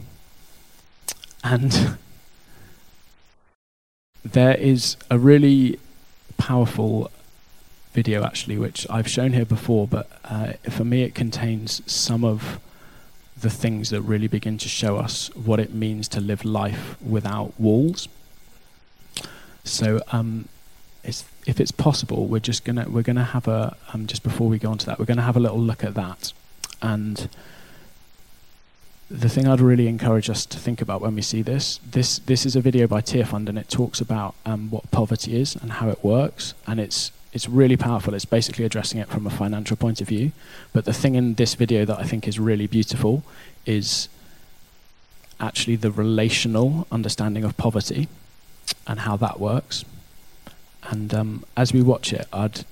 and 1.43 1.97
there 4.23 4.55
is 4.55 4.97
a 5.09 5.17
really 5.17 5.79
powerful 6.37 7.11
video 7.93 8.23
actually, 8.23 8.57
which 8.57 8.87
I've 8.89 9.07
shown 9.07 9.33
here 9.33 9.45
before, 9.45 9.87
but 9.87 10.09
uh, 10.25 10.53
for 10.69 10.83
me 10.83 11.03
it 11.03 11.13
contains 11.13 11.81
some 11.91 12.23
of 12.23 12.59
the 13.39 13.49
things 13.49 13.89
that 13.89 14.01
really 14.01 14.27
begin 14.27 14.57
to 14.57 14.69
show 14.69 14.97
us 14.97 15.29
what 15.35 15.59
it 15.59 15.73
means 15.73 16.07
to 16.07 16.21
live 16.21 16.45
life 16.45 16.95
without 17.01 17.59
walls. 17.59 18.07
So, 19.63 20.01
um, 20.11 20.47
it's, 21.03 21.25
if 21.45 21.60
it's 21.60 21.72
possible, 21.72 22.27
we're 22.27 22.39
just 22.39 22.63
gonna 22.63 22.86
we're 22.89 23.01
gonna 23.01 23.24
have 23.24 23.48
a 23.48 23.75
um, 23.93 24.07
just 24.07 24.24
before 24.24 24.48
we 24.48 24.57
go 24.57 24.72
on 24.72 24.77
to 24.79 24.86
that, 24.86 25.00
we're 25.00 25.05
gonna 25.05 25.22
have 25.22 25.38
a 25.38 25.39
little 25.39 25.60
look 25.60 25.83
at 25.83 25.93
that, 25.95 26.33
and 26.81 27.29
the 29.12 29.29
thing 29.29 29.48
I'd 29.48 29.62
really 29.62 29.88
encourage 29.88 30.29
us 30.29 30.45
to 30.48 30.57
think 30.57 30.81
about 30.81 31.01
when 31.01 31.13
we 31.13 31.22
see 31.22 31.41
this, 31.41 31.79
this 31.89 32.19
this 32.19 32.45
is 32.45 32.55
a 32.55 32.62
video 32.62 32.88
by 32.88 33.01
Tearfund, 33.01 33.48
and 33.50 33.57
it 33.57 33.69
talks 33.69 34.01
about 34.01 34.33
um, 34.45 34.69
what 34.72 34.89
poverty 34.91 35.39
is 35.39 35.55
and 35.55 35.74
how 35.74 35.89
it 35.89 36.03
works, 36.03 36.53
and 36.65 36.79
it's 36.79 37.12
it's 37.33 37.50
really 37.50 37.77
powerful. 37.77 38.13
It's 38.13 38.25
basically 38.25 38.63
addressing 38.63 39.00
it 39.00 39.10
from 39.10 39.27
a 39.27 39.29
financial 39.29 39.75
point 39.75 40.01
of 40.01 40.07
view. 40.07 40.31
But 40.72 40.86
the 40.86 40.93
thing 40.93 41.15
in 41.15 41.33
this 41.33 41.55
video 41.55 41.83
that 41.86 42.00
I 42.00 42.03
think 42.03 42.27
is 42.27 42.39
really 42.39 42.67
beautiful 42.67 43.24
is 43.65 44.07
actually 45.39 45.75
the 45.75 45.91
relational 45.91 46.88
understanding 46.91 47.43
of 47.43 47.57
poverty 47.57 48.07
and 48.88 49.01
how 49.01 49.17
that 49.17 49.39
works. 49.39 49.83
And 50.93 51.13
um, 51.13 51.43
as 51.55 51.73
we 51.73 51.81
watch 51.81 52.13
it, 52.13 52.27
I'd 52.31 52.65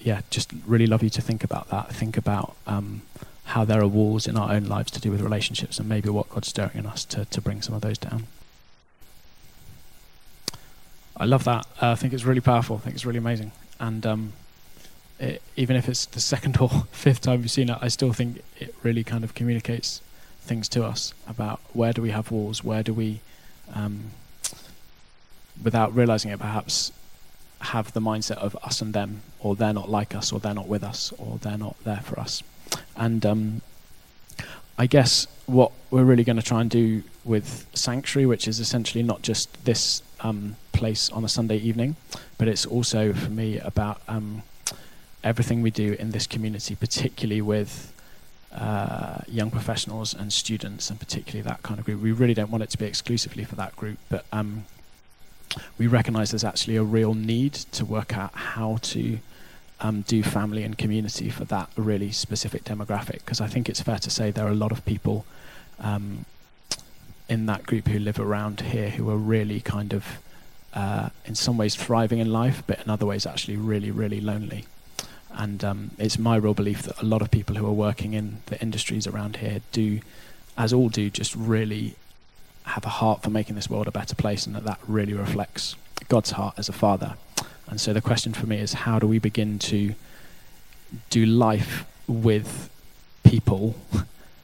yeah 0.00 0.20
just 0.30 0.50
really 0.66 0.86
love 0.86 1.02
you 1.02 1.10
to 1.10 1.20
think 1.20 1.44
about 1.44 1.68
that. 1.70 1.94
Think 1.94 2.16
about 2.16 2.56
um, 2.66 3.02
how 3.44 3.64
there 3.64 3.80
are 3.80 3.86
walls 3.86 4.26
in 4.26 4.36
our 4.36 4.52
own 4.52 4.64
lives 4.64 4.90
to 4.92 5.00
do 5.00 5.10
with 5.10 5.20
relationships, 5.20 5.78
and 5.78 5.88
maybe 5.88 6.08
what 6.08 6.28
God's 6.30 6.48
stirring 6.48 6.76
in 6.76 6.86
us 6.86 7.04
to 7.06 7.24
to 7.24 7.40
bring 7.40 7.62
some 7.62 7.74
of 7.74 7.82
those 7.82 7.98
down. 7.98 8.26
I 11.16 11.24
love 11.24 11.44
that. 11.44 11.66
Uh, 11.80 11.92
I 11.92 11.94
think 11.94 12.12
it's 12.12 12.24
really 12.24 12.42
powerful. 12.42 12.76
I 12.76 12.80
think 12.80 12.94
it's 12.94 13.06
really 13.06 13.18
amazing 13.18 13.52
and 13.78 14.06
um, 14.06 14.32
it, 15.18 15.42
even 15.56 15.76
if 15.76 15.88
it's 15.88 16.06
the 16.06 16.20
second 16.20 16.56
or 16.60 16.68
fifth 16.92 17.20
time 17.20 17.42
you've 17.42 17.50
seen 17.50 17.70
it, 17.70 17.78
I 17.80 17.88
still 17.88 18.12
think 18.12 18.42
it 18.58 18.74
really 18.82 19.04
kind 19.04 19.24
of 19.24 19.34
communicates 19.34 20.00
things 20.40 20.68
to 20.70 20.84
us 20.84 21.12
about 21.28 21.60
where 21.72 21.92
do 21.92 22.02
we 22.02 22.10
have 22.10 22.30
walls, 22.30 22.62
where 22.62 22.82
do 22.82 22.94
we, 22.94 23.20
um, 23.74 24.10
without 25.62 25.94
realizing 25.94 26.30
it, 26.30 26.38
perhaps 26.38 26.92
have 27.66 27.92
the 27.92 28.00
mindset 28.00 28.38
of 28.38 28.56
us 28.62 28.80
and 28.80 28.92
them, 28.94 29.22
or 29.40 29.56
they're 29.56 29.72
not 29.72 29.88
like 29.88 30.14
us, 30.14 30.32
or 30.32 30.38
they're 30.40 30.54
not 30.54 30.68
with 30.68 30.84
us, 30.84 31.12
or 31.18 31.38
they're 31.38 31.58
not 31.58 31.76
there 31.84 32.02
for 32.04 32.18
us. 32.20 32.42
And 32.96 33.24
um, 33.24 33.62
I 34.78 34.86
guess 34.86 35.26
what 35.46 35.72
we're 35.90 36.04
really 36.04 36.24
going 36.24 36.36
to 36.36 36.42
try 36.42 36.60
and 36.60 36.70
do 36.70 37.02
with 37.24 37.66
Sanctuary, 37.74 38.26
which 38.26 38.46
is 38.46 38.60
essentially 38.60 39.02
not 39.02 39.22
just 39.22 39.64
this 39.64 40.02
um, 40.20 40.56
place 40.72 41.10
on 41.10 41.24
a 41.24 41.28
Sunday 41.28 41.56
evening, 41.56 41.96
but 42.38 42.48
it's 42.48 42.66
also 42.66 43.12
for 43.12 43.30
me 43.30 43.58
about 43.58 44.00
um, 44.06 44.42
everything 45.24 45.62
we 45.62 45.70
do 45.70 45.94
in 45.98 46.10
this 46.10 46.26
community, 46.26 46.74
particularly 46.74 47.40
with 47.40 47.92
uh, 48.52 49.18
young 49.26 49.50
professionals 49.50 50.14
and 50.14 50.32
students, 50.32 50.90
and 50.90 51.00
particularly 51.00 51.42
that 51.42 51.62
kind 51.62 51.78
of 51.78 51.84
group. 51.84 52.00
We 52.00 52.12
really 52.12 52.34
don't 52.34 52.50
want 52.50 52.62
it 52.62 52.70
to 52.70 52.78
be 52.78 52.86
exclusively 52.86 53.44
for 53.44 53.56
that 53.56 53.74
group, 53.76 53.98
but 54.08 54.24
um, 54.32 54.66
we 55.78 55.86
recognise 55.86 56.30
there's 56.30 56.44
actually 56.44 56.76
a 56.76 56.82
real 56.82 57.14
need 57.14 57.54
to 57.54 57.84
work 57.84 58.16
out 58.16 58.34
how 58.34 58.78
to 58.82 59.18
um, 59.80 60.02
do 60.02 60.22
family 60.22 60.62
and 60.62 60.78
community 60.78 61.30
for 61.30 61.44
that 61.44 61.68
really 61.76 62.10
specific 62.12 62.64
demographic. 62.64 63.20
Because 63.24 63.40
I 63.40 63.46
think 63.46 63.68
it's 63.68 63.80
fair 63.80 63.98
to 63.98 64.10
say 64.10 64.30
there 64.30 64.46
are 64.46 64.50
a 64.50 64.54
lot 64.54 64.72
of 64.72 64.84
people 64.84 65.24
um, 65.78 66.24
in 67.28 67.46
that 67.46 67.64
group 67.64 67.88
who 67.88 67.98
live 67.98 68.18
around 68.18 68.60
here 68.60 68.90
who 68.90 69.10
are 69.10 69.16
really 69.16 69.60
kind 69.60 69.92
of, 69.92 70.18
uh, 70.74 71.10
in 71.24 71.34
some 71.34 71.56
ways, 71.56 71.74
thriving 71.74 72.18
in 72.18 72.32
life, 72.32 72.62
but 72.66 72.80
in 72.82 72.90
other 72.90 73.06
ways, 73.06 73.26
actually 73.26 73.56
really, 73.56 73.90
really 73.90 74.20
lonely. 74.20 74.64
And 75.32 75.62
um, 75.64 75.90
it's 75.98 76.18
my 76.18 76.36
real 76.36 76.54
belief 76.54 76.82
that 76.84 77.00
a 77.02 77.04
lot 77.04 77.20
of 77.20 77.30
people 77.30 77.56
who 77.56 77.66
are 77.66 77.72
working 77.72 78.14
in 78.14 78.38
the 78.46 78.60
industries 78.60 79.06
around 79.06 79.36
here 79.36 79.60
do, 79.72 80.00
as 80.56 80.72
all 80.72 80.88
do, 80.88 81.10
just 81.10 81.34
really 81.36 81.96
have 82.66 82.84
a 82.84 82.90
heart 82.90 83.22
for 83.22 83.30
making 83.30 83.54
this 83.54 83.70
world 83.70 83.88
a 83.88 83.90
better 83.90 84.14
place, 84.14 84.46
and 84.46 84.54
that 84.54 84.64
that 84.64 84.80
really 84.86 85.14
reflects 85.14 85.76
God's 86.08 86.32
heart 86.32 86.54
as 86.58 86.68
a 86.68 86.72
father. 86.72 87.14
And 87.68 87.80
so 87.80 87.92
the 87.92 88.00
question 88.00 88.32
for 88.32 88.46
me 88.46 88.58
is 88.58 88.72
how 88.72 88.98
do 88.98 89.06
we 89.06 89.18
begin 89.18 89.58
to 89.60 89.94
do 91.10 91.26
life 91.26 91.84
with 92.06 92.70
people 93.24 93.74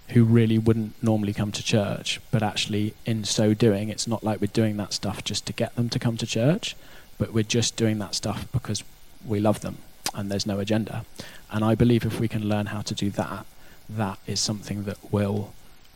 who 0.08 0.24
really 0.24 0.58
wouldn't 0.58 1.00
normally 1.02 1.32
come 1.32 1.52
to 1.52 1.62
church, 1.62 2.20
but 2.30 2.42
actually, 2.42 2.94
in 3.06 3.24
so 3.24 3.54
doing, 3.54 3.88
it's 3.88 4.06
not 4.06 4.22
like 4.22 4.40
we're 4.40 4.46
doing 4.48 4.76
that 4.76 4.92
stuff 4.92 5.24
just 5.24 5.46
to 5.46 5.52
get 5.52 5.74
them 5.76 5.88
to 5.88 5.98
come 5.98 6.16
to 6.16 6.26
church, 6.26 6.76
but 7.18 7.32
we're 7.32 7.44
just 7.44 7.76
doing 7.76 7.98
that 7.98 8.14
stuff 8.14 8.46
because 8.52 8.82
we 9.26 9.40
love 9.40 9.60
them 9.60 9.78
and 10.14 10.30
there's 10.30 10.46
no 10.46 10.58
agenda. 10.58 11.04
And 11.50 11.64
I 11.64 11.74
believe 11.74 12.04
if 12.04 12.20
we 12.20 12.28
can 12.28 12.48
learn 12.48 12.66
how 12.66 12.82
to 12.82 12.94
do 12.94 13.10
that, 13.10 13.46
that 13.88 14.18
is 14.26 14.40
something 14.40 14.84
that 14.84 14.98
will 15.12 15.52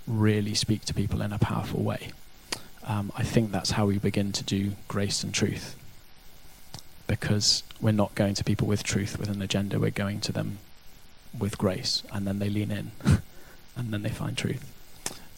really 0.07 0.55
speak 0.55 0.85
to 0.87 0.95
people 0.95 1.21
in 1.21 1.33
a 1.33 1.39
powerful 1.39 1.83
way. 1.83 2.11
Um, 2.85 3.13
I 3.17 3.25
think 3.25 3.51
that's 3.51 3.73
how 3.73 3.87
we 3.87 3.99
begin 3.99 4.33
to 4.33 4.45
do 4.45 4.73
grace 4.89 5.23
and 5.23 5.35
truth. 5.35 5.77
Because 7.07 7.63
we're 7.81 7.93
not 7.93 8.15
going 8.15 8.35
to 8.35 8.45
people 8.45 8.67
with 8.67 8.83
truth, 8.83 9.19
with 9.19 9.29
an 9.29 9.43
agenda, 9.43 9.79
we're 9.79 9.91
going 9.91 10.21
to 10.21 10.33
them 10.33 10.59
with 11.37 11.59
grace, 11.59 12.03
and 12.13 12.27
then 12.27 12.39
they 12.39 12.49
lean 12.49 12.71
in. 12.71 12.91
and 13.77 13.93
then 13.93 14.03
they 14.03 14.11
find 14.11 14.37
truth. 14.37 14.73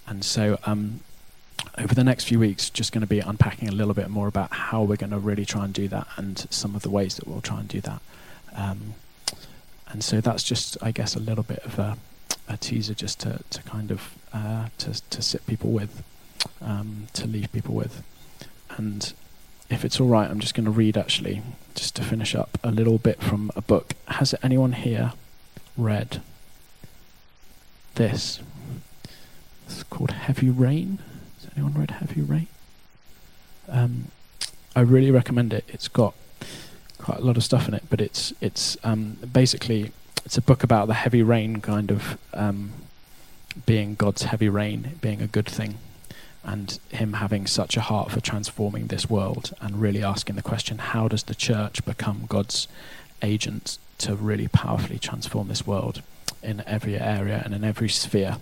And 0.07 0.25
so, 0.25 0.59
um, 0.65 1.01
over 1.77 1.95
the 1.95 2.05
next 2.05 2.25
few 2.25 2.39
weeks, 2.39 2.71
just 2.71 2.93
going 2.93 3.03
to 3.03 3.07
be 3.07 3.21
unpacking 3.21 3.69
a 3.69 3.73
little 3.73 3.95
bit 3.95 4.09
more 4.09 4.29
about 4.29 4.53
how 4.53 4.83
we're 4.83 4.97
going 4.97 5.11
to 5.11 5.19
really 5.19 5.45
try 5.45 5.65
and 5.65 5.75
do 5.75 5.89
that 5.89 6.07
and 6.17 6.47
some 6.51 6.75
of 6.75 6.83
the 6.83 6.91
ways 6.91 7.17
that 7.17 7.27
we'll 7.27 7.41
try 7.41 7.61
and 7.61 7.69
do 7.69 7.81
that. 7.81 8.01
Um, 8.55 8.95
and 9.89 10.03
so 10.05 10.21
that's 10.21 10.45
just, 10.45 10.77
I 10.83 10.93
guess, 10.93 11.15
a 11.15 11.21
little 11.21 11.45
bit 11.45 11.61
of 11.61 11.79
a, 11.79 11.99
a 12.49 12.57
teaser 12.57 12.95
just 12.95 13.21
to, 13.21 13.41
to 13.51 13.63
kind 13.63 13.91
of 13.91 14.15
uh, 14.33 14.69
to, 14.79 15.03
to 15.11 15.23
sit 15.23 15.47
people 15.47 15.71
with, 15.71 16.03
um, 16.61 17.09
to 17.13 17.27
leave 17.27 17.53
people 17.53 17.75
with. 17.75 18.03
And 18.77 19.13
if 19.71 19.85
it's 19.85 20.01
all 20.01 20.09
right, 20.09 20.31
I'm 20.31 20.41
just 20.41 20.55
going 20.55 20.65
to 20.65 20.71
read 20.71 20.97
actually, 20.97 21.43
just 21.75 21.97
to 21.97 22.05
finish 22.05 22.35
up, 22.35 22.59
a 22.63 22.71
little 22.71 22.99
bit 22.99 23.23
from 23.23 23.51
a 23.57 23.63
book. 23.63 23.95
Has 24.09 24.35
anyone 24.43 24.73
here 24.73 25.13
read 25.77 26.21
this. 27.99 28.41
It's 29.67 29.83
called 29.85 30.13
Heavy 30.13 30.49
Rain. 30.49 30.99
Has 31.41 31.51
anyone 31.57 31.75
read 31.75 31.91
Heavy 31.91 32.23
Rain? 32.23 32.47
Um, 33.69 34.07
I 34.75 34.81
really 34.81 35.11
recommend 35.11 35.53
it. 35.53 35.65
It's 35.69 35.89
got 35.89 36.15
quite 36.99 37.19
a 37.19 37.23
lot 37.23 37.37
of 37.37 37.45
stuff 37.45 37.69
in 37.69 37.75
it, 37.75 37.85
but 37.91 38.01
it's 38.01 38.33
it's 38.41 38.77
um, 38.83 39.19
basically 39.33 39.93
it's 40.29 40.37
a 40.37 40.43
book 40.43 40.63
about 40.63 40.89
the 40.89 40.93
heavy 40.93 41.23
rain 41.23 41.59
kind 41.63 41.91
of 41.91 42.19
um, 42.35 42.71
being 43.65 43.95
God's 43.95 44.25
heavy 44.25 44.51
rain, 44.51 44.99
being 45.01 45.23
a 45.23 45.27
good 45.27 45.47
thing, 45.47 45.79
and 46.45 46.79
Him 46.91 47.15
having 47.15 47.47
such 47.47 47.79
a 47.79 47.81
heart 47.81 48.11
for 48.11 48.21
transforming 48.21 48.89
this 48.89 49.09
world, 49.09 49.55
and 49.59 49.81
really 49.81 50.05
asking 50.05 50.37
the 50.37 50.43
question: 50.43 50.77
How 50.77 51.09
does 51.09 51.23
the 51.23 51.35
church 51.35 51.83
become 51.87 52.27
God's 52.29 52.69
agent 53.23 53.79
to 54.01 54.15
really 54.15 54.49
powerfully 54.49 54.99
transform 54.99 55.49
this 55.49 55.67
world 55.67 56.03
in 56.43 56.63
every 56.67 56.99
area 56.99 57.41
and 57.43 57.55
in 57.55 57.65
every 57.65 57.89
sphere 57.89 58.37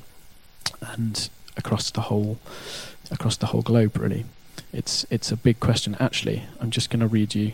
and 0.81 1.29
across 1.57 1.93
the 1.93 2.01
whole 2.01 2.41
across 3.13 3.37
the 3.37 3.47
whole 3.47 3.63
globe 3.63 3.97
really? 3.97 4.25
It's 4.73 5.07
it's 5.09 5.31
a 5.31 5.37
big 5.37 5.61
question. 5.61 5.97
Actually 6.01 6.43
i'm 6.61 6.73
just 6.73 6.91
going 6.91 6.99
to 6.99 7.07
read 7.07 7.37
you 7.37 7.53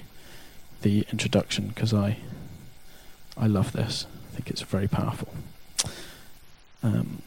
the 0.80 1.04
introduction 1.12 1.68
because 1.68 1.92
i 1.92 2.16
i 3.36 3.46
love 3.46 3.72
this 3.72 4.06
i 4.32 4.36
think 4.36 4.50
it's 4.50 4.62
very 4.62 4.88
powerful 4.88 5.28
um, 6.82 7.22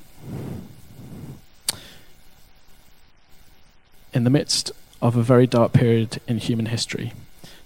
in 4.14 4.24
the 4.24 4.30
midst 4.30 4.72
of 5.02 5.16
a 5.16 5.24
very 5.24 5.48
dark 5.48 5.72
period 5.72 6.20
in 6.28 6.38
human 6.38 6.68
history 6.68 7.14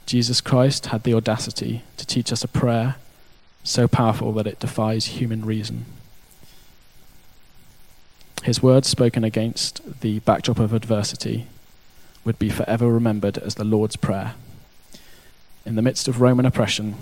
jesus 0.05 0.41
christ 0.41 0.87
had 0.87 1.03
the 1.03 1.13
audacity 1.13 1.83
to 1.97 2.05
teach 2.05 2.31
us 2.31 2.43
a 2.43 2.47
prayer 2.47 2.95
so 3.63 3.87
powerful 3.87 4.31
that 4.33 4.47
it 4.47 4.59
defies 4.59 5.05
human 5.07 5.45
reason 5.45 5.85
his 8.43 8.63
words 8.63 8.87
spoken 8.87 9.23
against 9.23 10.01
the 10.01 10.19
backdrop 10.19 10.59
of 10.59 10.73
adversity 10.73 11.47
would 12.23 12.39
be 12.39 12.49
forever 12.49 12.87
remembered 12.87 13.37
as 13.37 13.55
the 13.55 13.63
Lord's 13.63 13.95
Prayer. 13.95 14.33
In 15.65 15.75
the 15.75 15.81
midst 15.81 16.07
of 16.07 16.21
Roman 16.21 16.45
oppression, 16.45 16.95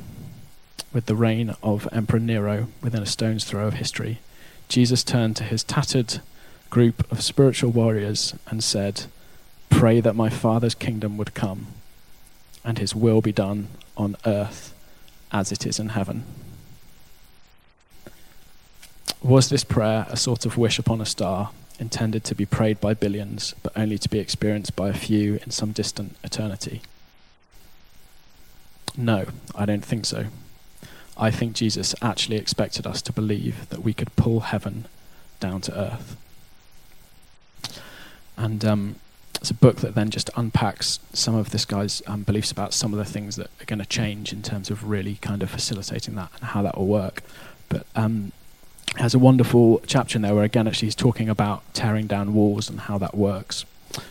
with 0.94 1.06
the 1.06 1.16
reign 1.16 1.56
of 1.62 1.88
Emperor 1.92 2.20
Nero 2.20 2.68
within 2.82 3.04
a 3.04 3.08
stone's 3.08 3.44
throw 3.44 3.68
of 3.68 3.76
history, 3.76 4.20
Jesus 4.70 5.04
turned 5.04 5.36
to 5.38 5.44
his 5.44 5.64
tattered 5.64 6.22
group 6.70 7.10
of 7.12 7.24
spiritual 7.24 7.72
warriors 7.72 8.34
and 8.48 8.64
said, 8.64 9.06
Pray 9.70 10.02
that 10.02 10.16
my 10.16 10.30
Father's 10.30 10.76
kingdom 10.76 11.18
would 11.18 11.34
come 11.34 11.68
and 12.64 12.80
his 12.80 12.94
will 12.94 13.22
be 13.22 13.32
done 13.32 13.70
on 13.96 14.16
earth 14.26 14.74
as 15.32 15.52
it 15.52 15.66
is 15.66 15.80
in 15.80 15.90
heaven. 15.90 16.24
Was 19.24 19.50
this 19.50 19.64
prayer 19.64 20.06
a 20.10 20.18
sort 20.18 20.46
of 20.46 20.58
wish 20.58 20.78
upon 20.78 21.02
a 21.02 21.06
star, 21.06 21.52
intended 21.80 22.24
to 22.26 22.36
be 22.36 22.46
prayed 22.46 22.80
by 22.82 22.94
billions, 22.94 23.56
but 23.64 23.74
only 23.76 23.98
to 23.98 24.10
be 24.10 24.20
experienced 24.20 24.76
by 24.76 24.90
a 24.90 24.94
few 24.94 25.36
in 25.44 25.52
some 25.52 25.72
distant 25.72 26.16
eternity? 26.24 26.82
No, 28.96 29.26
I 29.56 29.66
don't 29.66 29.86
think 29.86 30.06
so. 30.06 30.26
I 31.18 31.32
think 31.32 31.54
Jesus 31.54 31.96
actually 32.02 32.38
expected 32.38 32.86
us 32.86 33.02
to 33.04 33.12
believe 33.12 33.70
that 33.70 33.84
we 33.84 33.94
could 33.94 34.16
pull 34.16 34.42
heaven 34.42 34.86
down 35.40 35.62
to 35.62 35.78
earth. 35.78 36.16
And 38.38 38.64
um, 38.64 38.96
it's 39.36 39.50
a 39.50 39.56
book 39.56 39.78
that 39.78 39.96
then 39.96 40.10
just 40.10 40.30
unpacks 40.36 41.00
some 41.14 41.36
of 41.36 41.50
this 41.50 41.66
guy's 41.66 42.02
um, 42.06 42.24
beliefs 42.24 42.52
about 42.52 42.74
some 42.74 42.94
of 42.94 43.00
the 43.00 43.06
things 43.06 43.36
that 43.36 43.50
are 43.62 43.66
going 43.66 43.80
to 43.80 43.86
change 43.86 44.32
in 44.32 44.42
terms 44.44 44.70
of 44.70 44.88
really 44.88 45.16
kind 45.16 45.42
of 45.42 45.50
facilitating 45.50 46.16
that 46.16 46.30
and 46.36 46.44
how 46.50 46.62
that 46.62 46.78
will 46.78 46.88
work. 46.88 47.24
But 47.70 47.86
um, 47.96 48.32
has 48.96 49.14
a 49.14 49.20
wonderful 49.20 49.82
chapter 49.86 50.18
in 50.18 50.22
there 50.22 50.34
where 50.34 50.44
again 50.44 50.68
actually 50.68 50.88
he's 50.88 50.96
talking 50.96 51.30
about 51.30 51.62
tearing 51.74 52.08
down 52.08 52.34
walls 52.34 52.70
and 52.70 52.82
how 52.82 52.98
that 52.98 53.16
works 53.16 53.66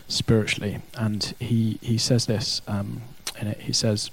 spiritually 0.07 0.79
and 0.95 1.35
he 1.39 1.77
he 1.81 1.97
says 1.97 2.25
this 2.25 2.61
um, 2.67 3.01
in 3.39 3.47
it 3.47 3.59
he 3.61 3.73
says 3.73 4.11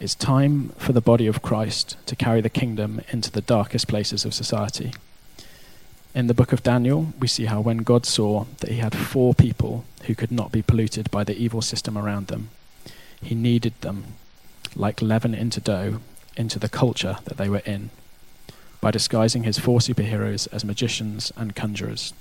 it's 0.00 0.14
time 0.14 0.70
for 0.70 0.92
the 0.92 1.00
body 1.00 1.26
of 1.26 1.42
Christ 1.42 1.96
to 2.06 2.16
carry 2.16 2.40
the 2.40 2.48
kingdom 2.48 3.00
into 3.10 3.30
the 3.30 3.42
darkest 3.42 3.86
places 3.86 4.24
of 4.24 4.34
society 4.34 4.92
in 6.14 6.26
the 6.26 6.34
book 6.34 6.52
of 6.52 6.62
Daniel 6.62 7.12
we 7.20 7.28
see 7.28 7.44
how 7.44 7.60
when 7.60 7.78
God 7.78 8.06
saw 8.06 8.46
that 8.58 8.70
he 8.70 8.78
had 8.78 8.96
four 8.96 9.34
people 9.34 9.84
who 10.04 10.14
could 10.14 10.32
not 10.32 10.50
be 10.50 10.62
polluted 10.62 11.10
by 11.10 11.24
the 11.24 11.36
evil 11.36 11.62
system 11.62 11.96
around 11.96 12.26
them 12.26 12.50
he 13.22 13.34
kneaded 13.34 13.78
them 13.82 14.04
like 14.74 15.02
leaven 15.02 15.34
into 15.34 15.60
dough 15.60 16.00
into 16.36 16.58
the 16.58 16.68
culture 16.68 17.18
that 17.24 17.36
they 17.36 17.48
were 17.48 17.62
in 17.66 17.90
by 18.80 18.90
disguising 18.90 19.42
his 19.42 19.58
four 19.58 19.78
superheroes 19.78 20.48
as 20.52 20.64
magicians 20.64 21.32
and 21.36 21.54
conjurers. 21.54 22.14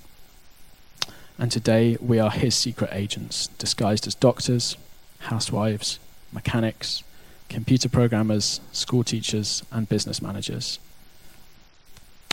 And 1.38 1.52
today 1.52 1.98
we 2.02 2.20
are 2.20 2.32
his 2.32 2.54
secret 2.54 2.89
agents, 2.92 3.48
disguised 3.58 4.06
as 4.08 4.15
doctors, 4.15 4.76
housewives, 5.20 6.00
mechanics, 6.34 7.04
computer 7.50 7.90
programmers, 7.90 8.62
school 8.72 9.04
teachers, 9.04 9.64
and 9.72 9.90
business 9.90 10.22
managers. 10.22 10.80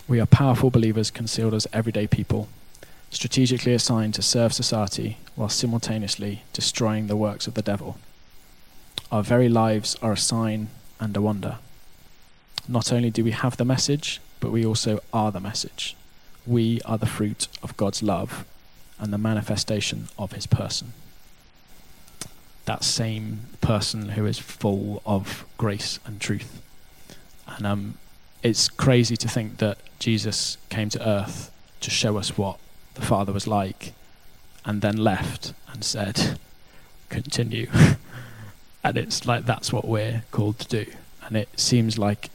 We 0.06 0.20
are 0.20 0.26
powerful 0.26 0.70
believers 0.70 1.10
concealed 1.10 1.54
as 1.54 1.66
everyday 1.72 2.06
people, 2.06 2.48
strategically 3.10 3.74
assigned 3.74 4.14
to 4.14 4.22
serve 4.22 4.52
society 4.52 5.18
while 5.34 5.48
simultaneously 5.48 6.42
destroying 6.52 7.06
the 7.06 7.16
works 7.16 7.46
of 7.46 7.54
the 7.54 7.62
devil. 7.62 7.98
Our 9.10 9.22
very 9.22 9.48
lives 9.48 9.96
are 10.02 10.12
a 10.12 10.16
sign 10.16 10.68
and 11.00 11.16
a 11.16 11.20
wonder 11.20 11.58
not 12.68 12.92
only 12.92 13.10
do 13.10 13.24
we 13.24 13.30
have 13.30 13.56
the 13.56 13.64
message, 13.64 14.20
but 14.40 14.50
we 14.50 14.64
also 14.64 15.00
are 15.12 15.30
the 15.30 15.40
message. 15.40 15.96
We 16.46 16.80
are 16.84 16.98
the 16.98 17.06
fruit 17.06 17.48
of 17.62 17.76
God's 17.76 18.02
love 18.02 18.44
and 18.98 19.12
the 19.12 19.18
manifestation 19.18 20.08
of 20.18 20.32
his 20.32 20.46
person. 20.46 20.92
That 22.66 22.84
same 22.84 23.40
person 23.60 24.10
who 24.10 24.26
is 24.26 24.38
full 24.38 25.02
of 25.04 25.44
grace 25.58 25.98
and 26.04 26.20
truth. 26.20 26.62
And 27.46 27.66
um, 27.66 27.94
it's 28.42 28.68
crazy 28.68 29.16
to 29.16 29.28
think 29.28 29.58
that 29.58 29.78
Jesus 29.98 30.56
came 30.68 30.88
to 30.90 31.08
earth 31.08 31.50
to 31.80 31.90
show 31.90 32.16
us 32.16 32.36
what 32.36 32.58
the 32.94 33.02
Father 33.02 33.32
was 33.32 33.46
like 33.46 33.92
and 34.64 34.82
then 34.82 34.96
left 34.96 35.52
and 35.72 35.84
said, 35.84 36.38
continue. 37.08 37.68
and 38.84 38.96
it's 38.96 39.26
like 39.26 39.46
that's 39.46 39.72
what 39.72 39.86
we're 39.86 40.24
called 40.30 40.58
to 40.60 40.84
do. 40.84 40.90
And 41.24 41.36
it 41.36 41.48
seems 41.58 41.98
like 41.98 42.30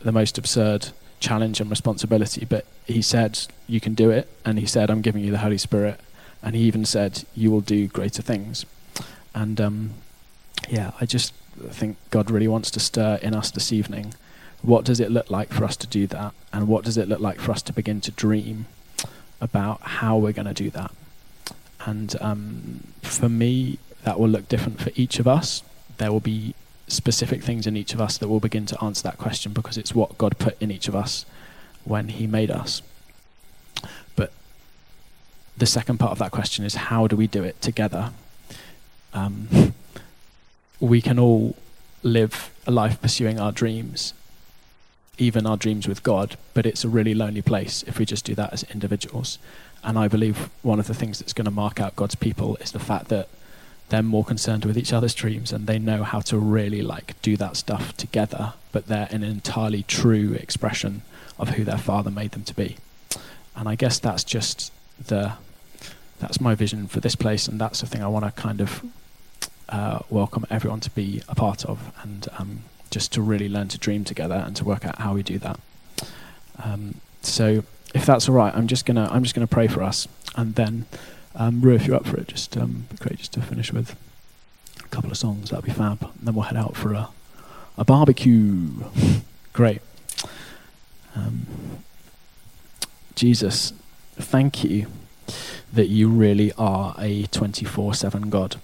the 0.00 0.12
most 0.12 0.36
absurd 0.36 0.90
challenge 1.20 1.60
and 1.60 1.70
responsibility, 1.70 2.44
but 2.44 2.66
he 2.86 3.00
said, 3.00 3.38
You 3.66 3.80
can 3.80 3.94
do 3.94 4.10
it. 4.10 4.28
And 4.44 4.58
he 4.58 4.66
said, 4.66 4.90
I'm 4.90 5.00
giving 5.00 5.24
you 5.24 5.30
the 5.30 5.38
Holy 5.38 5.58
Spirit. 5.58 6.00
And 6.42 6.54
he 6.54 6.62
even 6.62 6.84
said, 6.84 7.24
You 7.34 7.50
will 7.50 7.62
do 7.62 7.88
greater 7.88 8.22
things. 8.22 8.66
And 9.34 9.60
um, 9.60 9.90
yeah, 10.68 10.92
I 11.00 11.06
just 11.06 11.34
think 11.68 11.96
God 12.10 12.30
really 12.30 12.48
wants 12.48 12.70
to 12.72 12.80
stir 12.80 13.18
in 13.22 13.34
us 13.34 13.50
this 13.50 13.72
evening. 13.72 14.14
What 14.62 14.84
does 14.84 15.00
it 15.00 15.10
look 15.10 15.30
like 15.30 15.52
for 15.52 15.64
us 15.64 15.76
to 15.76 15.86
do 15.86 16.06
that? 16.08 16.32
And 16.52 16.68
what 16.68 16.84
does 16.84 16.96
it 16.96 17.08
look 17.08 17.20
like 17.20 17.38
for 17.40 17.52
us 17.52 17.62
to 17.62 17.72
begin 17.72 18.00
to 18.02 18.10
dream 18.10 18.66
about 19.40 19.80
how 19.82 20.16
we're 20.16 20.32
going 20.32 20.46
to 20.46 20.54
do 20.54 20.70
that? 20.70 20.90
And 21.84 22.16
um, 22.20 22.84
for 23.02 23.28
me, 23.28 23.78
that 24.04 24.18
will 24.18 24.28
look 24.28 24.48
different 24.48 24.80
for 24.80 24.90
each 24.94 25.18
of 25.18 25.28
us. 25.28 25.62
There 25.98 26.10
will 26.10 26.20
be 26.20 26.54
specific 26.88 27.42
things 27.42 27.66
in 27.66 27.76
each 27.76 27.94
of 27.94 28.00
us 28.00 28.18
that 28.18 28.28
will 28.28 28.40
begin 28.40 28.66
to 28.66 28.84
answer 28.84 29.02
that 29.02 29.18
question 29.18 29.52
because 29.52 29.76
it's 29.76 29.94
what 29.94 30.16
God 30.18 30.38
put 30.38 30.60
in 30.60 30.70
each 30.70 30.88
of 30.88 30.94
us 30.94 31.26
when 31.84 32.08
He 32.08 32.26
made 32.26 32.50
us. 32.50 32.82
But 34.16 34.32
the 35.56 35.66
second 35.66 35.98
part 35.98 36.12
of 36.12 36.18
that 36.18 36.30
question 36.30 36.64
is 36.64 36.74
how 36.74 37.06
do 37.06 37.16
we 37.16 37.26
do 37.26 37.42
it 37.44 37.60
together? 37.60 38.12
Um, 39.14 39.72
we 40.80 41.00
can 41.00 41.18
all 41.18 41.56
live 42.02 42.50
a 42.66 42.70
life 42.70 43.00
pursuing 43.00 43.40
our 43.40 43.52
dreams, 43.52 44.12
even 45.16 45.46
our 45.46 45.56
dreams 45.56 45.88
with 45.88 46.02
God, 46.02 46.36
but 46.52 46.66
it's 46.66 46.84
a 46.84 46.88
really 46.88 47.14
lonely 47.14 47.42
place 47.42 47.82
if 47.86 47.98
we 47.98 48.04
just 48.04 48.24
do 48.24 48.34
that 48.34 48.52
as 48.52 48.64
individuals. 48.64 49.38
And 49.82 49.98
I 49.98 50.08
believe 50.08 50.50
one 50.62 50.78
of 50.78 50.86
the 50.86 50.94
things 50.94 51.18
that's 51.18 51.32
going 51.32 51.44
to 51.44 51.50
mark 51.50 51.80
out 51.80 51.96
God's 51.96 52.14
people 52.14 52.56
is 52.56 52.72
the 52.72 52.78
fact 52.78 53.08
that 53.08 53.28
they're 53.88 54.02
more 54.02 54.24
concerned 54.24 54.64
with 54.64 54.78
each 54.78 54.92
other's 54.92 55.14
dreams 55.14 55.52
and 55.52 55.66
they 55.66 55.78
know 55.78 56.02
how 56.02 56.20
to 56.20 56.38
really 56.38 56.82
like 56.82 57.20
do 57.22 57.36
that 57.36 57.56
stuff 57.56 57.96
together 57.96 58.54
but 58.72 58.86
they're 58.86 59.08
an 59.10 59.22
entirely 59.22 59.82
true 59.82 60.32
expression 60.32 61.02
of 61.38 61.50
who 61.50 61.64
their 61.64 61.78
father 61.78 62.10
made 62.10 62.32
them 62.32 62.44
to 62.44 62.54
be 62.54 62.76
and 63.54 63.68
i 63.68 63.74
guess 63.74 63.98
that's 63.98 64.24
just 64.24 64.72
the 65.06 65.32
that's 66.18 66.40
my 66.40 66.54
vision 66.54 66.86
for 66.86 67.00
this 67.00 67.14
place 67.14 67.46
and 67.46 67.60
that's 67.60 67.80
the 67.80 67.86
thing 67.86 68.02
i 68.02 68.08
want 68.08 68.24
to 68.24 68.30
kind 68.40 68.60
of 68.60 68.82
uh, 69.68 70.00
welcome 70.10 70.44
everyone 70.50 70.80
to 70.80 70.90
be 70.90 71.22
a 71.28 71.34
part 71.34 71.64
of 71.64 71.92
and 72.02 72.28
um, 72.38 72.62
just 72.90 73.12
to 73.12 73.22
really 73.22 73.48
learn 73.48 73.68
to 73.68 73.78
dream 73.78 74.04
together 74.04 74.42
and 74.46 74.54
to 74.56 74.64
work 74.64 74.84
out 74.84 74.98
how 74.98 75.14
we 75.14 75.22
do 75.22 75.38
that 75.38 75.58
um, 76.62 76.94
so 77.22 77.64
if 77.94 78.04
that's 78.06 78.28
all 78.28 78.34
right 78.34 78.54
i'm 78.54 78.66
just 78.66 78.86
gonna 78.86 79.08
i'm 79.10 79.22
just 79.22 79.34
gonna 79.34 79.46
pray 79.46 79.66
for 79.66 79.82
us 79.82 80.06
and 80.36 80.54
then 80.54 80.86
um, 81.36 81.60
Rue, 81.60 81.74
if 81.74 81.86
you're 81.86 81.96
up 81.96 82.06
for 82.06 82.16
it, 82.16 82.28
just 82.28 82.56
um, 82.56 82.86
great 83.00 83.18
just 83.18 83.32
to 83.32 83.42
finish 83.42 83.72
with 83.72 83.96
a 84.84 84.88
couple 84.88 85.10
of 85.10 85.16
songs. 85.16 85.50
That'd 85.50 85.64
be 85.64 85.72
fab. 85.72 86.02
And 86.02 86.12
then 86.22 86.34
we'll 86.34 86.44
head 86.44 86.56
out 86.56 86.76
for 86.76 86.92
a, 86.92 87.08
a 87.76 87.84
barbecue. 87.84 88.68
great. 89.52 89.82
Um, 91.16 91.46
Jesus, 93.16 93.72
thank 94.16 94.62
you 94.62 94.86
that 95.72 95.88
you 95.88 96.08
really 96.08 96.52
are 96.52 96.94
a 96.98 97.24
24 97.26 97.94
7 97.94 98.30
God. 98.30 98.56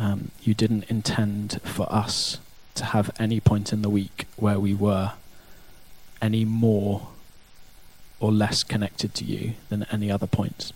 Um, 0.00 0.30
you 0.42 0.54
didn't 0.54 0.84
intend 0.90 1.60
for 1.62 1.86
us 1.92 2.38
to 2.74 2.86
have 2.86 3.10
any 3.18 3.38
point 3.38 3.72
in 3.72 3.82
the 3.82 3.90
week 3.90 4.26
where 4.36 4.58
we 4.58 4.72
were 4.72 5.12
any 6.22 6.44
more 6.44 7.08
or 8.18 8.32
less 8.32 8.64
connected 8.64 9.14
to 9.14 9.24
you 9.24 9.52
than 9.68 9.86
any 9.92 10.10
other 10.10 10.26
points. 10.26 10.72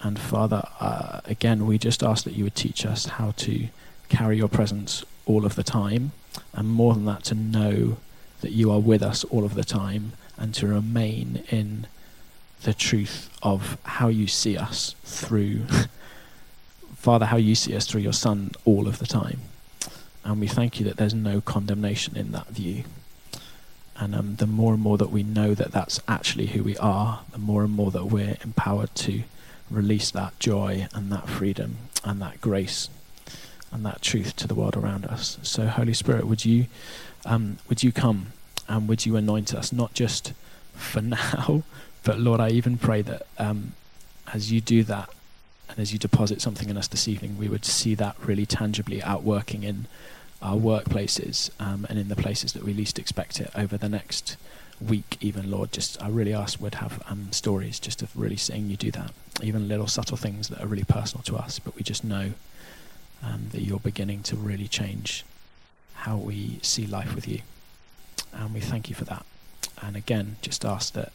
And 0.00 0.18
Father, 0.18 0.62
uh, 0.80 1.20
again, 1.26 1.66
we 1.66 1.76
just 1.78 2.02
ask 2.02 2.24
that 2.24 2.34
you 2.34 2.44
would 2.44 2.54
teach 2.54 2.86
us 2.86 3.06
how 3.06 3.32
to 3.38 3.68
carry 4.08 4.38
your 4.38 4.48
presence 4.48 5.04
all 5.26 5.44
of 5.44 5.54
the 5.54 5.62
time 5.62 6.12
And 6.54 6.68
more 6.68 6.94
than 6.94 7.04
that, 7.06 7.24
to 7.24 7.34
know 7.34 7.98
that 8.40 8.52
you 8.52 8.70
are 8.70 8.80
with 8.80 9.02
us 9.02 9.24
all 9.24 9.44
of 9.44 9.54
the 9.54 9.64
time 9.64 10.12
and 10.36 10.54
to 10.54 10.66
remain 10.66 11.44
in 11.50 11.86
the 12.62 12.74
truth 12.74 13.30
of 13.42 13.78
how 13.84 14.08
you 14.08 14.26
see 14.26 14.56
us 14.56 14.94
through, 15.04 15.62
Father, 17.02 17.26
how 17.26 17.36
you 17.36 17.56
see 17.56 17.74
us 17.74 17.84
through 17.84 18.00
your 18.00 18.12
Son 18.12 18.52
all 18.64 18.86
of 18.86 19.00
the 19.00 19.06
time. 19.06 19.40
And 20.22 20.38
we 20.38 20.46
thank 20.46 20.78
you 20.78 20.86
that 20.86 20.98
there's 20.98 21.12
no 21.12 21.40
condemnation 21.40 22.16
in 22.16 22.30
that 22.30 22.46
view. 22.46 22.84
And 23.96 24.14
um, 24.14 24.36
the 24.36 24.46
more 24.46 24.72
and 24.72 24.80
more 24.80 24.96
that 24.98 25.10
we 25.10 25.24
know 25.24 25.52
that 25.52 25.72
that's 25.72 25.98
actually 26.06 26.46
who 26.46 26.62
we 26.62 26.76
are, 26.76 27.22
the 27.32 27.38
more 27.38 27.64
and 27.64 27.72
more 27.72 27.90
that 27.90 28.04
we're 28.04 28.36
empowered 28.44 28.94
to 28.94 29.24
release 29.68 30.12
that 30.12 30.38
joy 30.38 30.86
and 30.94 31.10
that 31.10 31.28
freedom 31.28 31.78
and 32.04 32.22
that 32.22 32.40
grace 32.40 32.88
and 33.72 33.84
that 33.84 34.00
truth 34.00 34.36
to 34.36 34.46
the 34.46 34.54
world 34.54 34.76
around 34.76 35.04
us. 35.04 35.38
So, 35.42 35.66
Holy 35.66 35.94
Spirit, 35.94 36.28
would 36.28 36.44
you 36.44 36.66
um, 37.26 37.58
would 37.68 37.82
you 37.82 37.90
come 37.90 38.26
and 38.68 38.86
would 38.86 39.06
you 39.06 39.16
anoint 39.16 39.52
us 39.52 39.72
not 39.72 39.92
just 39.92 40.34
for 40.72 41.02
now, 41.02 41.64
but 42.04 42.20
Lord, 42.20 42.38
I 42.38 42.50
even 42.50 42.78
pray 42.78 43.02
that 43.02 43.26
um, 43.38 43.72
as 44.32 44.52
you 44.52 44.60
do 44.60 44.84
that 44.84 45.08
and 45.72 45.80
as 45.80 45.90
you 45.92 45.98
deposit 45.98 46.42
something 46.42 46.68
in 46.68 46.76
us 46.76 46.86
this 46.86 47.08
evening, 47.08 47.38
we 47.38 47.48
would 47.48 47.64
see 47.64 47.94
that 47.94 48.14
really 48.22 48.44
tangibly 48.44 49.02
outworking 49.02 49.62
in 49.62 49.86
our 50.42 50.56
workplaces 50.56 51.50
um, 51.58 51.86
and 51.88 51.98
in 51.98 52.08
the 52.08 52.16
places 52.16 52.52
that 52.52 52.62
we 52.62 52.74
least 52.74 52.98
expect 52.98 53.40
it 53.40 53.50
over 53.54 53.78
the 53.78 53.88
next 53.88 54.36
week, 54.86 55.16
even 55.22 55.50
Lord. 55.50 55.72
Just 55.72 56.02
I 56.02 56.08
really 56.08 56.34
ask 56.34 56.60
would 56.60 56.74
have 56.76 57.02
um, 57.08 57.32
stories 57.32 57.80
just 57.80 58.02
of 58.02 58.14
really 58.14 58.36
seeing 58.36 58.68
you 58.68 58.76
do 58.76 58.90
that, 58.90 59.12
even 59.42 59.66
little 59.66 59.86
subtle 59.86 60.18
things 60.18 60.48
that 60.48 60.60
are 60.60 60.66
really 60.66 60.84
personal 60.84 61.22
to 61.24 61.36
us, 61.36 61.58
but 61.58 61.74
we 61.74 61.82
just 61.82 62.04
know 62.04 62.32
um, 63.22 63.46
that 63.52 63.62
you're 63.62 63.78
beginning 63.78 64.22
to 64.24 64.36
really 64.36 64.68
change 64.68 65.24
how 65.94 66.18
we 66.18 66.58
see 66.60 66.86
life 66.86 67.14
with 67.14 67.26
you, 67.26 67.40
and 68.34 68.52
we 68.52 68.60
thank 68.60 68.90
you 68.90 68.94
for 68.94 69.04
that. 69.04 69.24
And 69.80 69.96
again, 69.96 70.36
just 70.42 70.66
ask 70.66 70.92
that 70.92 71.12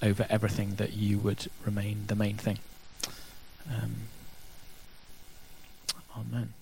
over 0.00 0.24
everything 0.30 0.76
that 0.76 0.92
you 0.92 1.18
would 1.18 1.48
remain 1.64 2.04
the 2.06 2.14
main 2.14 2.36
thing. 2.36 2.58
Um, 3.70 4.08
amen. 6.16 6.61